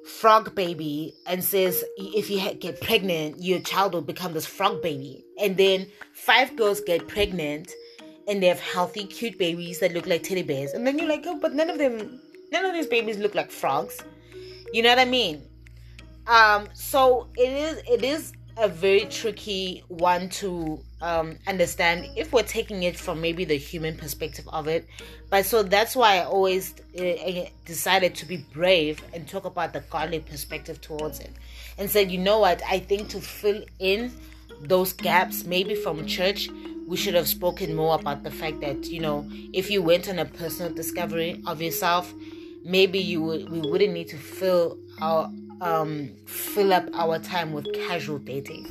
[0.05, 5.23] frog baby and says if you get pregnant your child will become this frog baby
[5.39, 7.71] and then five girls get pregnant
[8.27, 10.73] and they have healthy, cute babies that look like teddy bears.
[10.73, 13.51] And then you're like, oh, but none of them, none of these babies look like
[13.51, 13.99] frogs.
[14.73, 15.41] You know what I mean?
[16.27, 22.43] Um, so it is, it is a very tricky one to um, understand if we're
[22.43, 24.87] taking it from maybe the human perspective of it.
[25.29, 29.79] But so that's why I always uh, decided to be brave and talk about the
[29.89, 31.31] godly perspective towards it,
[31.77, 32.61] and said, you know what?
[32.69, 34.11] I think to fill in
[34.61, 36.49] those gaps, maybe from church,
[36.91, 40.19] we should have spoken more about the fact that you know if you went on
[40.19, 42.13] a personal discovery of yourself
[42.65, 45.31] maybe you would we wouldn't need to fill our
[45.61, 48.65] um fill up our time with casual dating.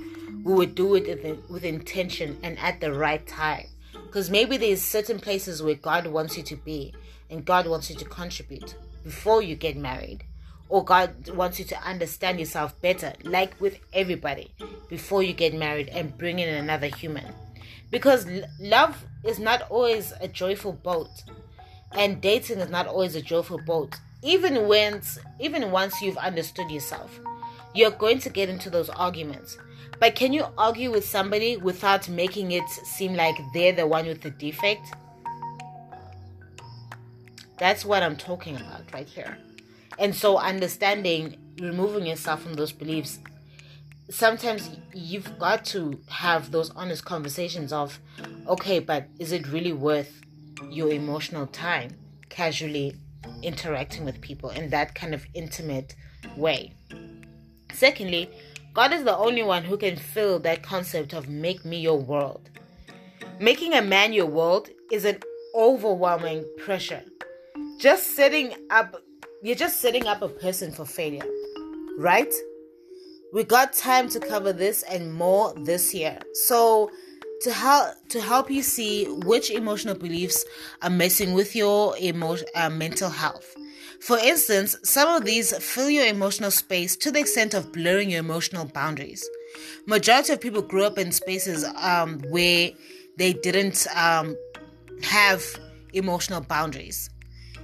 [0.44, 1.06] We would do it
[1.48, 3.66] with, intention and at the right time.
[3.92, 6.92] Because maybe there's certain places where god wants you to be
[7.30, 10.24] and god wants you to contribute before you get married
[10.68, 14.52] or god wants you to understand yourself better like with everybody
[14.88, 17.24] before you get married and bring in another human
[17.90, 18.26] because
[18.60, 21.10] love is not always a joyful boat
[21.92, 25.00] and dating is not always a joyful boat even when
[25.38, 27.20] even once you've understood yourself
[27.74, 29.58] you're going to get into those arguments.
[29.98, 34.22] But can you argue with somebody without making it seem like they're the one with
[34.22, 34.94] the defect?
[37.58, 39.36] That's what i'm talking about right here.
[39.98, 43.18] And so understanding removing yourself from those beliefs
[44.10, 47.98] sometimes you've got to have those honest conversations of
[48.48, 50.20] okay but is it really worth
[50.68, 51.96] your emotional time
[52.28, 52.94] casually
[53.42, 55.94] interacting with people in that kind of intimate
[56.36, 56.72] way?
[57.72, 58.28] Secondly
[58.74, 62.50] god is the only one who can fill that concept of make me your world.
[63.38, 65.18] Making a man your world is an
[65.54, 67.02] overwhelming pressure.
[67.78, 68.96] Just setting up
[69.42, 71.24] you're just setting up a person for failure
[71.96, 72.32] right
[73.32, 76.18] we got time to cover this and more this year.
[76.34, 76.90] So
[77.42, 80.44] to help to help you see which emotional beliefs
[80.82, 83.56] are messing with your emotion uh, mental health.
[84.00, 88.20] For instance, some of these fill your emotional space to the extent of blurring your
[88.20, 89.28] emotional boundaries.
[89.86, 92.70] Majority of people grew up in spaces um, where
[93.18, 94.36] they didn't um,
[95.02, 95.42] have
[95.92, 97.10] emotional boundaries.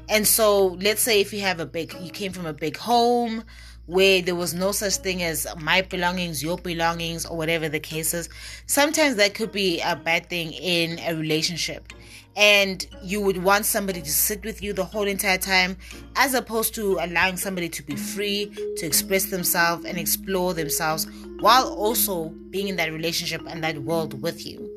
[0.09, 3.43] And so, let's say if you have a big, you came from a big home,
[3.87, 8.13] where there was no such thing as my belongings, your belongings, or whatever the case
[8.15, 8.29] is,
[8.67, 11.93] sometimes that could be a bad thing in a relationship.
[12.37, 15.79] And you would want somebody to sit with you the whole entire time,
[16.17, 21.07] as opposed to allowing somebody to be free to express themselves and explore themselves
[21.39, 24.71] while also being in that relationship and that world with you.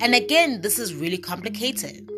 [0.00, 2.10] And again, this is really complicated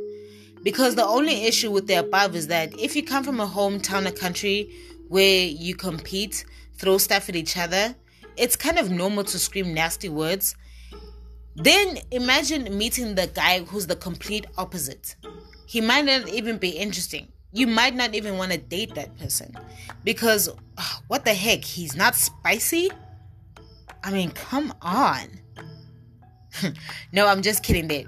[0.62, 4.06] because the only issue with the above is that if you come from a hometown,
[4.06, 4.70] a country
[5.10, 6.44] where you compete,
[6.78, 7.96] throw stuff at each other,
[8.36, 10.54] it's kind of normal to scream nasty words.
[11.56, 15.16] Then imagine meeting the guy who's the complete opposite.
[15.66, 17.26] He might not even be interesting.
[17.52, 19.52] You might not even want to date that person
[20.04, 20.48] because
[20.78, 21.64] ah, what the heck?
[21.64, 22.88] He's not spicy?
[24.04, 25.26] I mean, come on.
[27.12, 27.88] no, I'm just kidding.
[27.88, 28.04] There,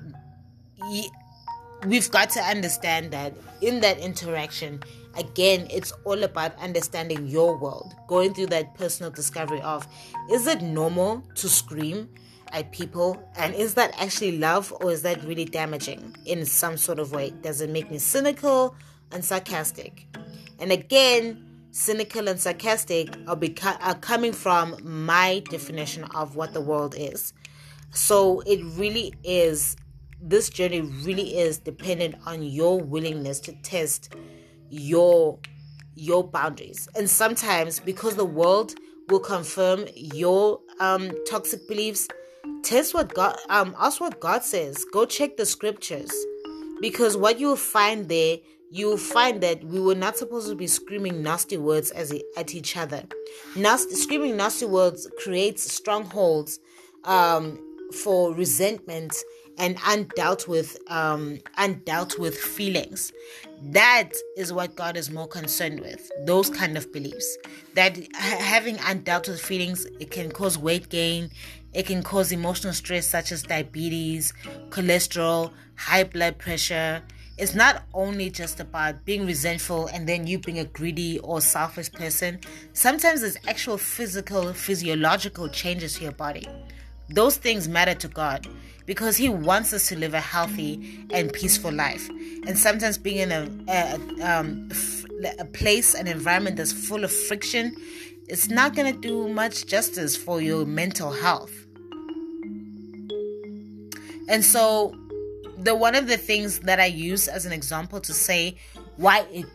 [1.84, 4.84] we've got to understand that in that interaction,
[5.16, 9.86] again, it's all about understanding your world, going through that personal discovery of
[10.30, 12.08] is it normal to scream
[12.52, 13.22] at people?
[13.36, 17.30] And is that actually love or is that really damaging in some sort of way?
[17.42, 18.76] Does it make me cynical
[19.10, 20.06] and sarcastic?
[20.58, 26.60] And again, cynical and sarcastic are, beca- are coming from my definition of what the
[26.60, 27.32] world is.
[27.90, 29.76] So it really is,
[30.20, 34.14] this journey really is dependent on your willingness to test
[34.72, 35.38] your
[35.94, 36.88] your boundaries.
[36.96, 38.74] And sometimes because the world
[39.08, 42.08] will confirm your um toxic beliefs
[42.62, 44.84] test what god um ask what god says.
[44.92, 46.10] Go check the scriptures.
[46.80, 48.38] Because what you'll find there
[48.70, 52.74] you'll find that we were not supposed to be screaming nasty words as at each
[52.74, 53.04] other.
[53.54, 56.58] Nasty screaming nasty words creates strongholds
[57.04, 57.58] um
[57.92, 59.14] for resentment
[59.58, 63.12] and undealt with um undealt with feelings
[63.70, 67.38] that is what god is more concerned with those kind of beliefs.
[67.74, 71.30] That having with feelings it can cause weight gain
[71.72, 74.32] it can cause emotional stress such as diabetes
[74.70, 77.02] cholesterol high blood pressure.
[77.38, 81.90] It's not only just about being resentful and then you being a greedy or selfish
[81.90, 82.40] person.
[82.72, 86.46] Sometimes there's actual physical physiological changes to your body.
[87.08, 88.46] Those things matter to God
[88.86, 92.08] because He wants us to live a healthy and peaceful life.
[92.46, 94.70] And sometimes being in a, a, um,
[95.38, 97.76] a place, an environment that's full of friction,
[98.28, 101.52] it's not going to do much justice for your mental health.
[104.28, 104.96] And so,
[105.58, 108.56] the one of the things that I use as an example to say
[108.96, 109.46] why it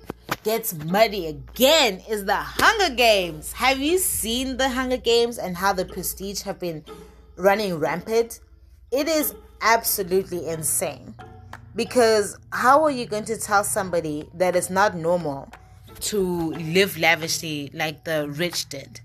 [0.44, 3.54] gets muddy again is the Hunger Games.
[3.54, 6.84] Have you seen the Hunger Games and how the prestige have been
[7.36, 8.40] running rampant,
[8.92, 11.16] it is absolutely insane.
[11.76, 15.50] Because how are you going to tell somebody that it's not normal
[16.00, 19.02] to live lavishly like the rich did?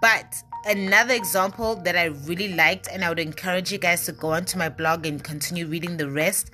[0.00, 4.32] But another example that I really liked, and I would encourage you guys to go
[4.32, 6.50] onto my blog and continue reading the rest,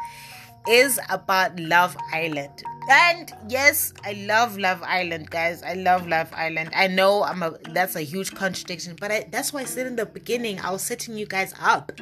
[0.69, 2.63] is about Love Island.
[2.89, 5.63] And yes, I love Love Island, guys.
[5.63, 6.71] I love Love Island.
[6.75, 9.97] I know I'm a that's a huge contradiction, but I, that's why I said in
[9.97, 11.93] the beginning I was setting you guys up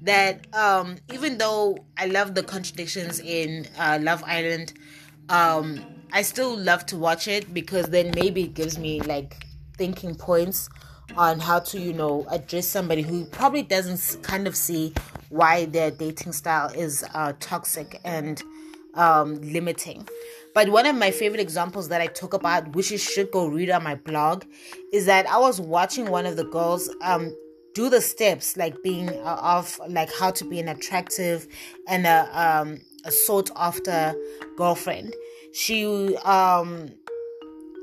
[0.00, 4.72] that um even though I love the contradictions in uh, Love Island,
[5.28, 9.46] um I still love to watch it because then maybe it gives me like
[9.76, 10.68] thinking points
[11.16, 14.94] on how to you know address somebody who probably doesn't kind of see
[15.32, 18.42] why their dating style is uh, toxic and
[18.94, 20.06] um, limiting.
[20.54, 23.70] But one of my favorite examples that I talk about, which you should go read
[23.70, 24.44] on my blog,
[24.92, 27.34] is that I was watching one of the girls um,
[27.74, 31.48] do the steps, like being uh, of like how to be an attractive
[31.88, 34.14] and a, um, a sought after
[34.58, 35.14] girlfriend.
[35.54, 36.90] She um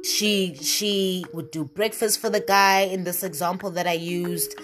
[0.04, 4.56] she she would do breakfast for the guy in this example that I used.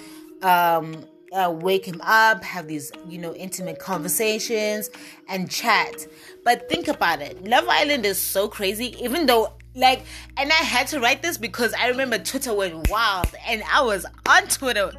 [0.44, 4.90] Um, uh, wake him up, have these, you know, intimate conversations
[5.28, 6.08] and chat.
[6.44, 10.04] But think about it Love Island is so crazy, even though, like,
[10.38, 14.06] and I had to write this because I remember Twitter went wild and I was
[14.28, 14.92] on Twitter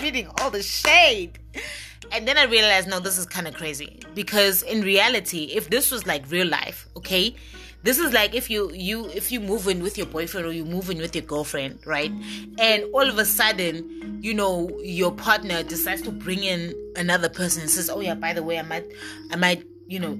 [0.00, 1.38] reading all the shade.
[2.12, 5.90] And then I realized, no, this is kind of crazy because in reality, if this
[5.90, 7.34] was like real life, okay,
[7.84, 10.64] this is like if you you if you move in with your boyfriend or you
[10.64, 12.10] move in with your girlfriend right?
[12.58, 17.62] And all of a sudden you know your partner decides to bring in another person
[17.62, 18.84] and says oh yeah by the way i might
[19.30, 20.18] i might you know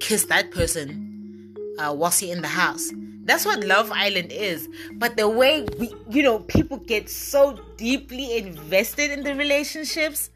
[0.00, 2.90] kiss that person uh, whilst in the house.
[3.24, 4.68] That's what love island is.
[4.94, 10.30] But the way we you know people get so deeply invested in the relationships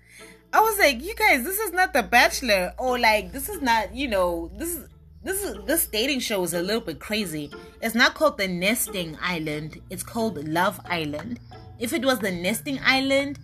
[0.53, 2.73] i was like you guys this is not the bachelor.
[2.79, 4.89] Or like this is not you know this is
[5.27, 7.51] this is this dating show is a little bit crazy.
[7.83, 9.81] It's not called the Nesting Island.
[9.91, 11.41] It's called Love Island.
[11.81, 13.41] If it was the Nesting Island,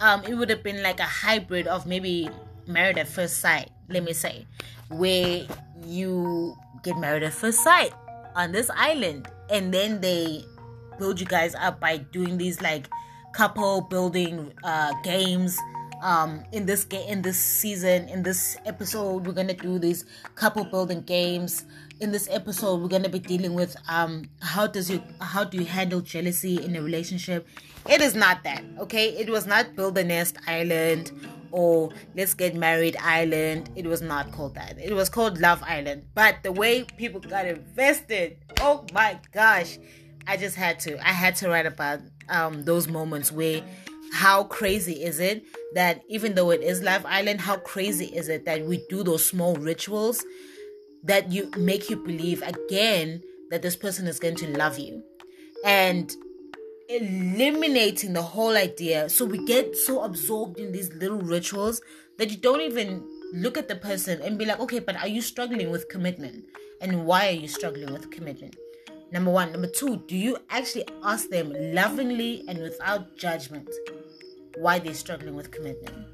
[0.00, 2.28] um, it would have been like a hybrid of maybe
[2.66, 3.70] Married at First Sight.
[3.88, 4.46] Let me say,
[4.88, 5.46] where
[5.86, 7.92] you get married at first sight
[8.36, 10.44] on this island, and then they
[10.98, 12.88] build you guys up by doing these like
[13.32, 15.58] couple building uh, games
[16.02, 20.64] um, in this game in this season in this episode we're gonna do these couple
[20.64, 21.64] building games.
[22.00, 25.64] In this episode we're gonna be dealing with um, how does you how do you
[25.64, 27.46] handle jealousy in a relationship?
[27.88, 29.10] It is not that okay?
[29.10, 31.12] It was not build a nest island
[31.52, 33.70] or let's get married island.
[33.76, 34.78] It was not called that.
[34.78, 36.06] It was called love island.
[36.14, 39.78] But the way people got invested oh my gosh.
[40.24, 43.62] I just had to i had to write about um, those moments where
[44.12, 45.42] how crazy is it
[45.74, 49.24] that even though it is Love Island, how crazy is it that we do those
[49.24, 50.24] small rituals
[51.02, 55.02] that you make you believe again that this person is going to love you?
[55.64, 56.12] And
[56.90, 59.08] eliminating the whole idea.
[59.08, 61.80] So we get so absorbed in these little rituals
[62.18, 63.02] that you don't even
[63.32, 66.44] look at the person and be like okay but are you struggling with commitment?
[66.82, 68.56] And why are you struggling with commitment?
[69.10, 69.52] Number one.
[69.52, 73.70] Number two do you actually ask them lovingly and without judgment
[74.56, 76.06] why they're struggling with commitment.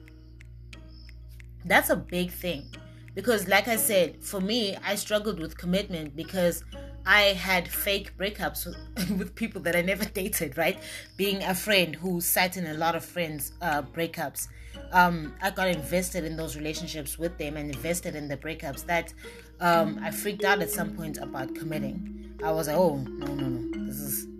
[1.64, 2.66] That's a big thing.
[3.14, 6.62] Because like i said for me i struggled with commitment because
[7.04, 10.78] i had fake breakups with, with people that i never dated right?
[11.16, 14.46] Being a friend who sat in a lot of friends uh, breakups.
[14.92, 19.12] Um, i got invested in those relationships with them and invested in the breakups that
[19.60, 22.36] um, i freaked out at some point about committing.
[22.44, 23.86] I was like oh no no no.
[23.86, 24.37] This is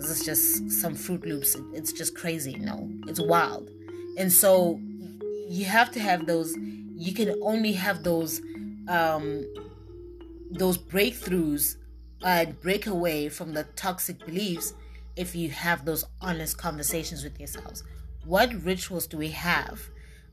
[0.00, 3.70] this is just some fruit loops it's just crazy no it's wild
[4.16, 4.80] and so
[5.48, 6.54] you have to have those
[6.96, 8.40] you can only have those
[8.88, 9.44] um,
[10.50, 11.76] those breakthroughs
[12.22, 14.74] and break away from the toxic beliefs
[15.16, 17.84] if you have those honest conversations with yourselves.
[18.24, 19.80] What rituals do we have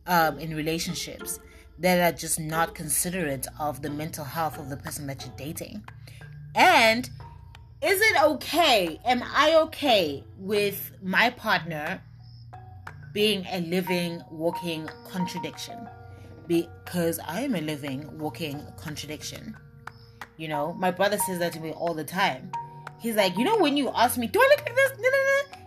[0.05, 1.39] um, in relationships
[1.79, 5.83] that are just not considerate of the mental health of the person that you're dating?
[6.55, 7.09] And
[7.81, 8.99] is it okay?
[9.05, 12.01] Am I okay with my partner
[13.13, 15.87] being a living, walking contradiction?
[16.47, 19.55] because I am a living, walking contradiction.
[20.37, 22.51] You know, my brother says that to me all the time.
[22.99, 24.91] He's like, you know, when you ask me, do I look like this?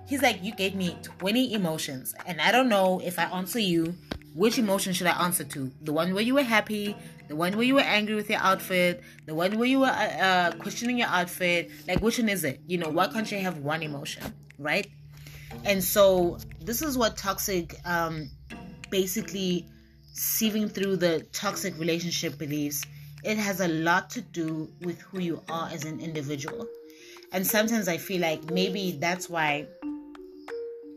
[0.08, 3.94] He's like, you gave me 20 emotions, and I don't know if I answer you,
[4.34, 5.70] which emotion should I answer to?
[5.82, 6.96] The one where you were happy,
[7.30, 10.26] the one where you were angry with your outfit, the one where you were uh,
[10.26, 11.70] uh, questioning your outfit.
[11.86, 12.60] Like, which one is it?
[12.66, 14.88] You know, why can't you have one emotion, right?
[15.64, 18.28] And so, this is what toxic um,
[18.90, 19.64] basically
[20.12, 22.82] sieving through the toxic relationship beliefs,
[23.22, 26.66] it has a lot to do with who you are as an individual.
[27.32, 29.68] And sometimes I feel like maybe that's why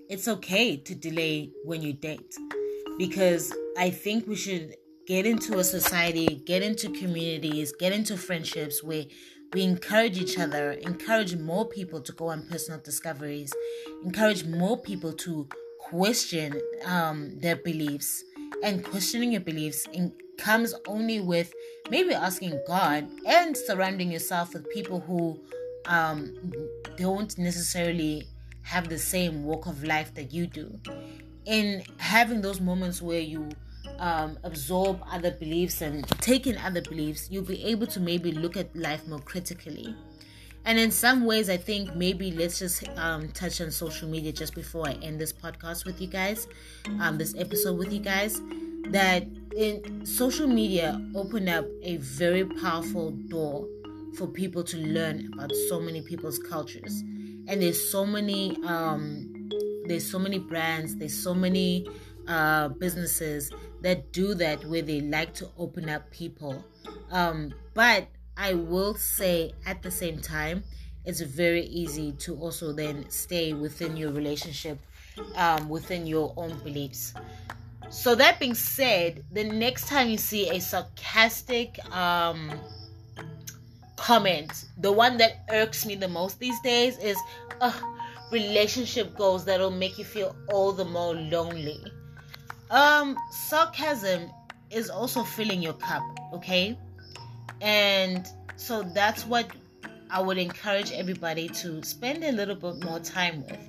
[0.09, 2.33] it's okay to delay when you date.
[2.97, 4.75] Because I think we should
[5.05, 9.05] get into a society, get into communities, get into friendships where
[9.53, 13.53] we encourage each other, encourage more people to go on personal discoveries,
[14.03, 15.47] encourage more people to
[15.79, 18.23] question um, their beliefs
[18.63, 21.53] and questioning your beliefs in, comes only with
[21.89, 25.39] maybe asking God and surrounding yourself with people who
[25.85, 26.35] um,
[26.97, 28.27] don't necessarily
[28.63, 30.79] have the same walk of life that you do.
[31.45, 33.49] In having those moments where you
[33.99, 38.57] um, absorb other beliefs and take in other beliefs, you'll be able to maybe look
[38.57, 39.95] at life more critically.
[40.65, 44.55] And in some ways, I think maybe let's just um, touch on social media just
[44.55, 46.47] before I end this podcast with you guys,
[47.01, 48.41] um, this episode with you guys.
[48.89, 49.25] That
[49.55, 53.67] in social media opened up a very powerful door
[54.17, 57.01] for people to learn about so many people's cultures,
[57.47, 59.49] and there's so many um,
[59.85, 61.87] there's so many brands, there's so many
[62.27, 63.51] uh, businesses
[63.81, 66.63] that do that where they like to open up people.
[67.11, 68.07] Um, but
[68.37, 70.63] I will say at the same time,
[71.05, 74.79] it's very easy to also then stay within your relationship,
[75.35, 77.13] um, within your own beliefs.
[77.89, 82.51] So that being said, the next time you see a sarcastic um,
[83.97, 87.17] comment, the one that irks me the most these days is
[87.61, 87.71] uh,
[88.31, 91.83] relationship goals that'll make you feel all the more lonely.
[92.73, 94.31] Um, sarcasm
[94.71, 96.01] is also filling your cup,
[96.33, 96.75] okay?
[97.61, 99.45] And so that's what
[100.09, 103.59] I would encourage everybody to spend a little bit more time with.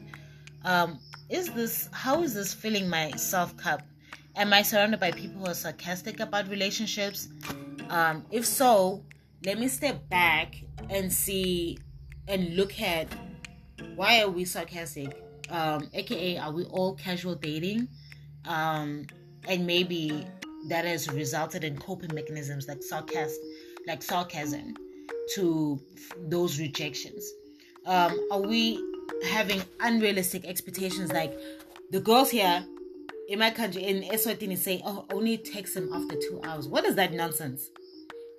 [0.65, 0.99] Um,
[1.29, 3.83] is this how is this filling my self cup?
[4.37, 7.29] Am I surrounded by people who are sarcastic about relationships?
[7.91, 9.05] Um, if so,
[9.45, 10.57] let me step back
[10.89, 11.79] and see
[12.27, 13.09] and look at
[13.97, 15.23] why are we sarcastic?
[15.51, 17.89] Um, AKA, are we all casual dating?
[18.47, 19.07] Um,
[19.49, 20.26] and maybe
[20.68, 23.42] that has resulted in coping mechanisms like sarcasm
[23.86, 24.74] like sarcasm
[25.34, 25.80] to
[26.28, 27.30] those rejections?
[27.86, 28.82] Um, are we
[29.26, 31.38] having unrealistic expectations like
[31.90, 32.64] the girls here
[33.28, 36.68] in my country in Eswatini say, oh, only text them after two hours.
[36.68, 37.70] What is that nonsense?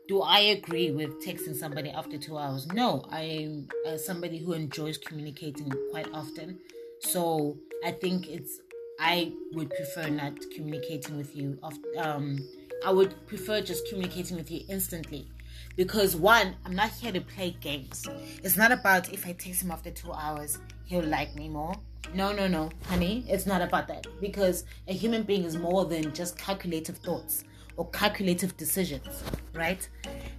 [0.07, 2.67] Do I agree with texting somebody after two hours?
[2.67, 6.59] No, I am uh, somebody who enjoys communicating quite often.
[6.99, 8.59] So I think it's,
[8.99, 11.59] I would prefer not communicating with you.
[11.97, 12.39] um,
[12.85, 15.27] I would prefer just communicating with you instantly
[15.75, 18.07] Because one, I'm not here to play games.
[18.43, 21.73] It's not about if I text him after two hours, he'll like me more.
[22.13, 24.05] No, no, no, honey, it's not about that.
[24.21, 27.43] Because a human being is more than just calculative thoughts
[27.77, 29.23] or calculative decisions,
[29.53, 29.87] right?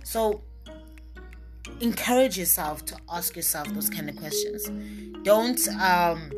[0.04, 0.42] So
[1.80, 4.70] encourage yourself to ask yourself those kind of questions.
[5.22, 6.30] Don't um,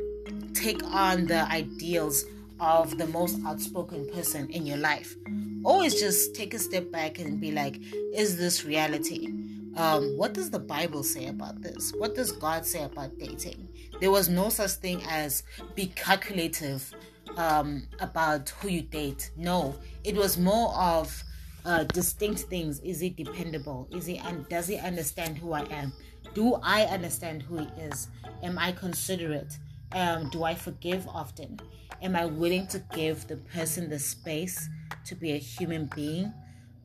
[0.55, 2.25] take on the ideals
[2.61, 5.17] of the most outspoken person in your life.
[5.65, 7.81] Always just take a step back and be like,
[8.15, 9.29] is this reality?
[9.77, 11.93] Um, what does the Bible say about this?
[11.99, 13.69] What does God say about dating?
[14.01, 15.45] There was no such thing as
[15.75, 16.93] be calculative
[17.37, 19.31] um, about who you date.
[19.37, 21.23] No, it was more of
[21.65, 22.81] uh, distinct things.
[22.81, 23.89] Is he dependable?
[23.93, 25.93] Is he and does he understand who I am?
[26.35, 28.09] Do I understand who he is?
[28.43, 29.59] Am I considerate?
[29.93, 31.61] Um, do I forgive often?
[32.03, 34.69] Am I willing to give the person the space
[35.07, 36.33] to be a human being,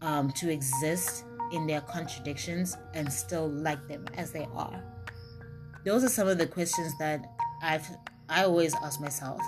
[0.02, 4.84] um, to exist in their contradictions and still like them as they are?
[5.86, 7.26] Those are some of the questions that
[7.62, 7.88] I've
[8.30, 9.42] I always ask myself.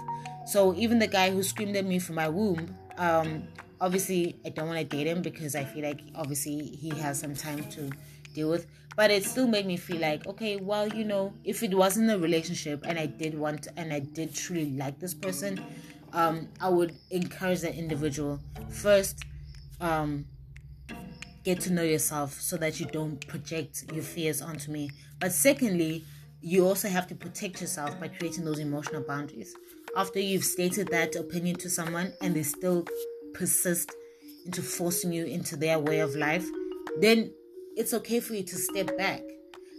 [0.45, 3.47] So even the guy who screamed at me from my womb, um,
[3.81, 7.33] obviously I don't want to date him because I feel like obviously he has some
[7.33, 7.89] time to
[8.35, 8.67] deal with.
[8.95, 12.17] But it still made me feel like, okay, well, you know, if it wasn't a
[12.17, 15.63] relationship and I did want and I did truly like this person,
[16.13, 19.23] um, I would encourage that individual first,
[19.81, 20.25] um,
[21.43, 24.89] get to know yourself so that you don't project your fears onto me.
[25.19, 26.05] But secondly,
[26.41, 29.53] you also have to protect yourself by creating those emotional boundaries.
[29.97, 32.85] After you've stated that opinion to someone and they still
[33.33, 33.91] persist
[34.45, 36.45] into forcing you into their way of life,
[36.99, 37.31] then
[37.75, 39.21] it's okay for you to step back.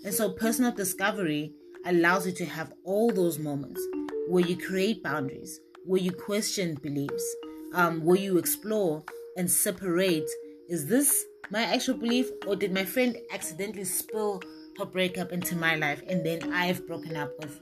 [0.04, 1.52] And so, personal discovery
[1.84, 3.80] allows you to have all those moments
[4.28, 7.36] where you create boundaries, where you question beliefs,
[7.74, 9.02] um, where you explore
[9.36, 10.28] and separate
[10.68, 14.42] is this my actual belief, or did my friend accidentally spill
[14.78, 17.60] her breakup into my life and then I've broken up with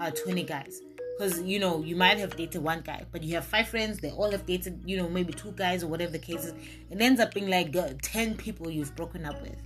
[0.00, 0.80] uh, 20 guys?
[1.16, 4.10] because you know you might have dated one guy but you have five friends they
[4.10, 6.52] all have dated you know maybe two guys or whatever the case is
[6.90, 9.56] it ends up being like uh, 10 people you've broken up with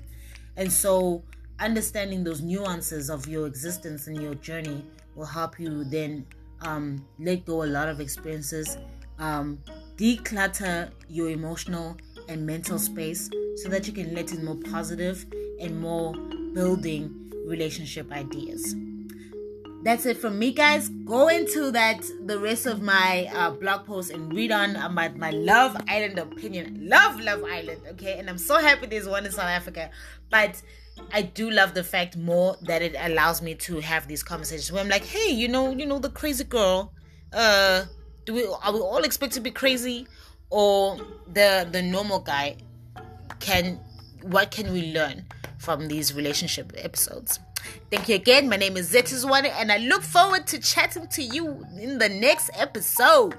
[0.61, 1.25] and so
[1.59, 4.85] understanding those nuances of your existence and your journey
[5.17, 6.25] will help you then
[6.61, 8.77] um, let go a lot of experiences
[9.19, 9.59] um,
[9.97, 11.97] declutter your emotional
[12.29, 15.27] and mental space so that you can let in more positive
[15.61, 16.15] and more
[16.53, 18.75] building relationship ideas
[19.83, 20.89] that's it from me guys.
[20.89, 25.31] Go into that the rest of my uh, blog post and read on about my
[25.31, 26.89] love island opinion.
[26.89, 28.19] Love love island okay?
[28.19, 29.91] And i'm so happy there's one in south africa
[30.31, 30.61] but
[31.13, 34.83] i do love the fact more that it allows me to have these conversations where
[34.83, 36.93] i'm like hey you know you know the crazy girl
[37.33, 37.85] uh
[38.31, 40.07] do we are we all expected to be crazy?
[40.51, 40.99] Or
[41.33, 42.57] the the normal guy
[43.39, 43.81] can
[44.23, 45.27] what can we learn
[45.59, 47.39] from these relationship episodes
[47.91, 48.49] Thank you again.
[48.49, 52.51] My name is Zetiswane, and I look forward to chatting to you in the next
[52.55, 53.35] episode.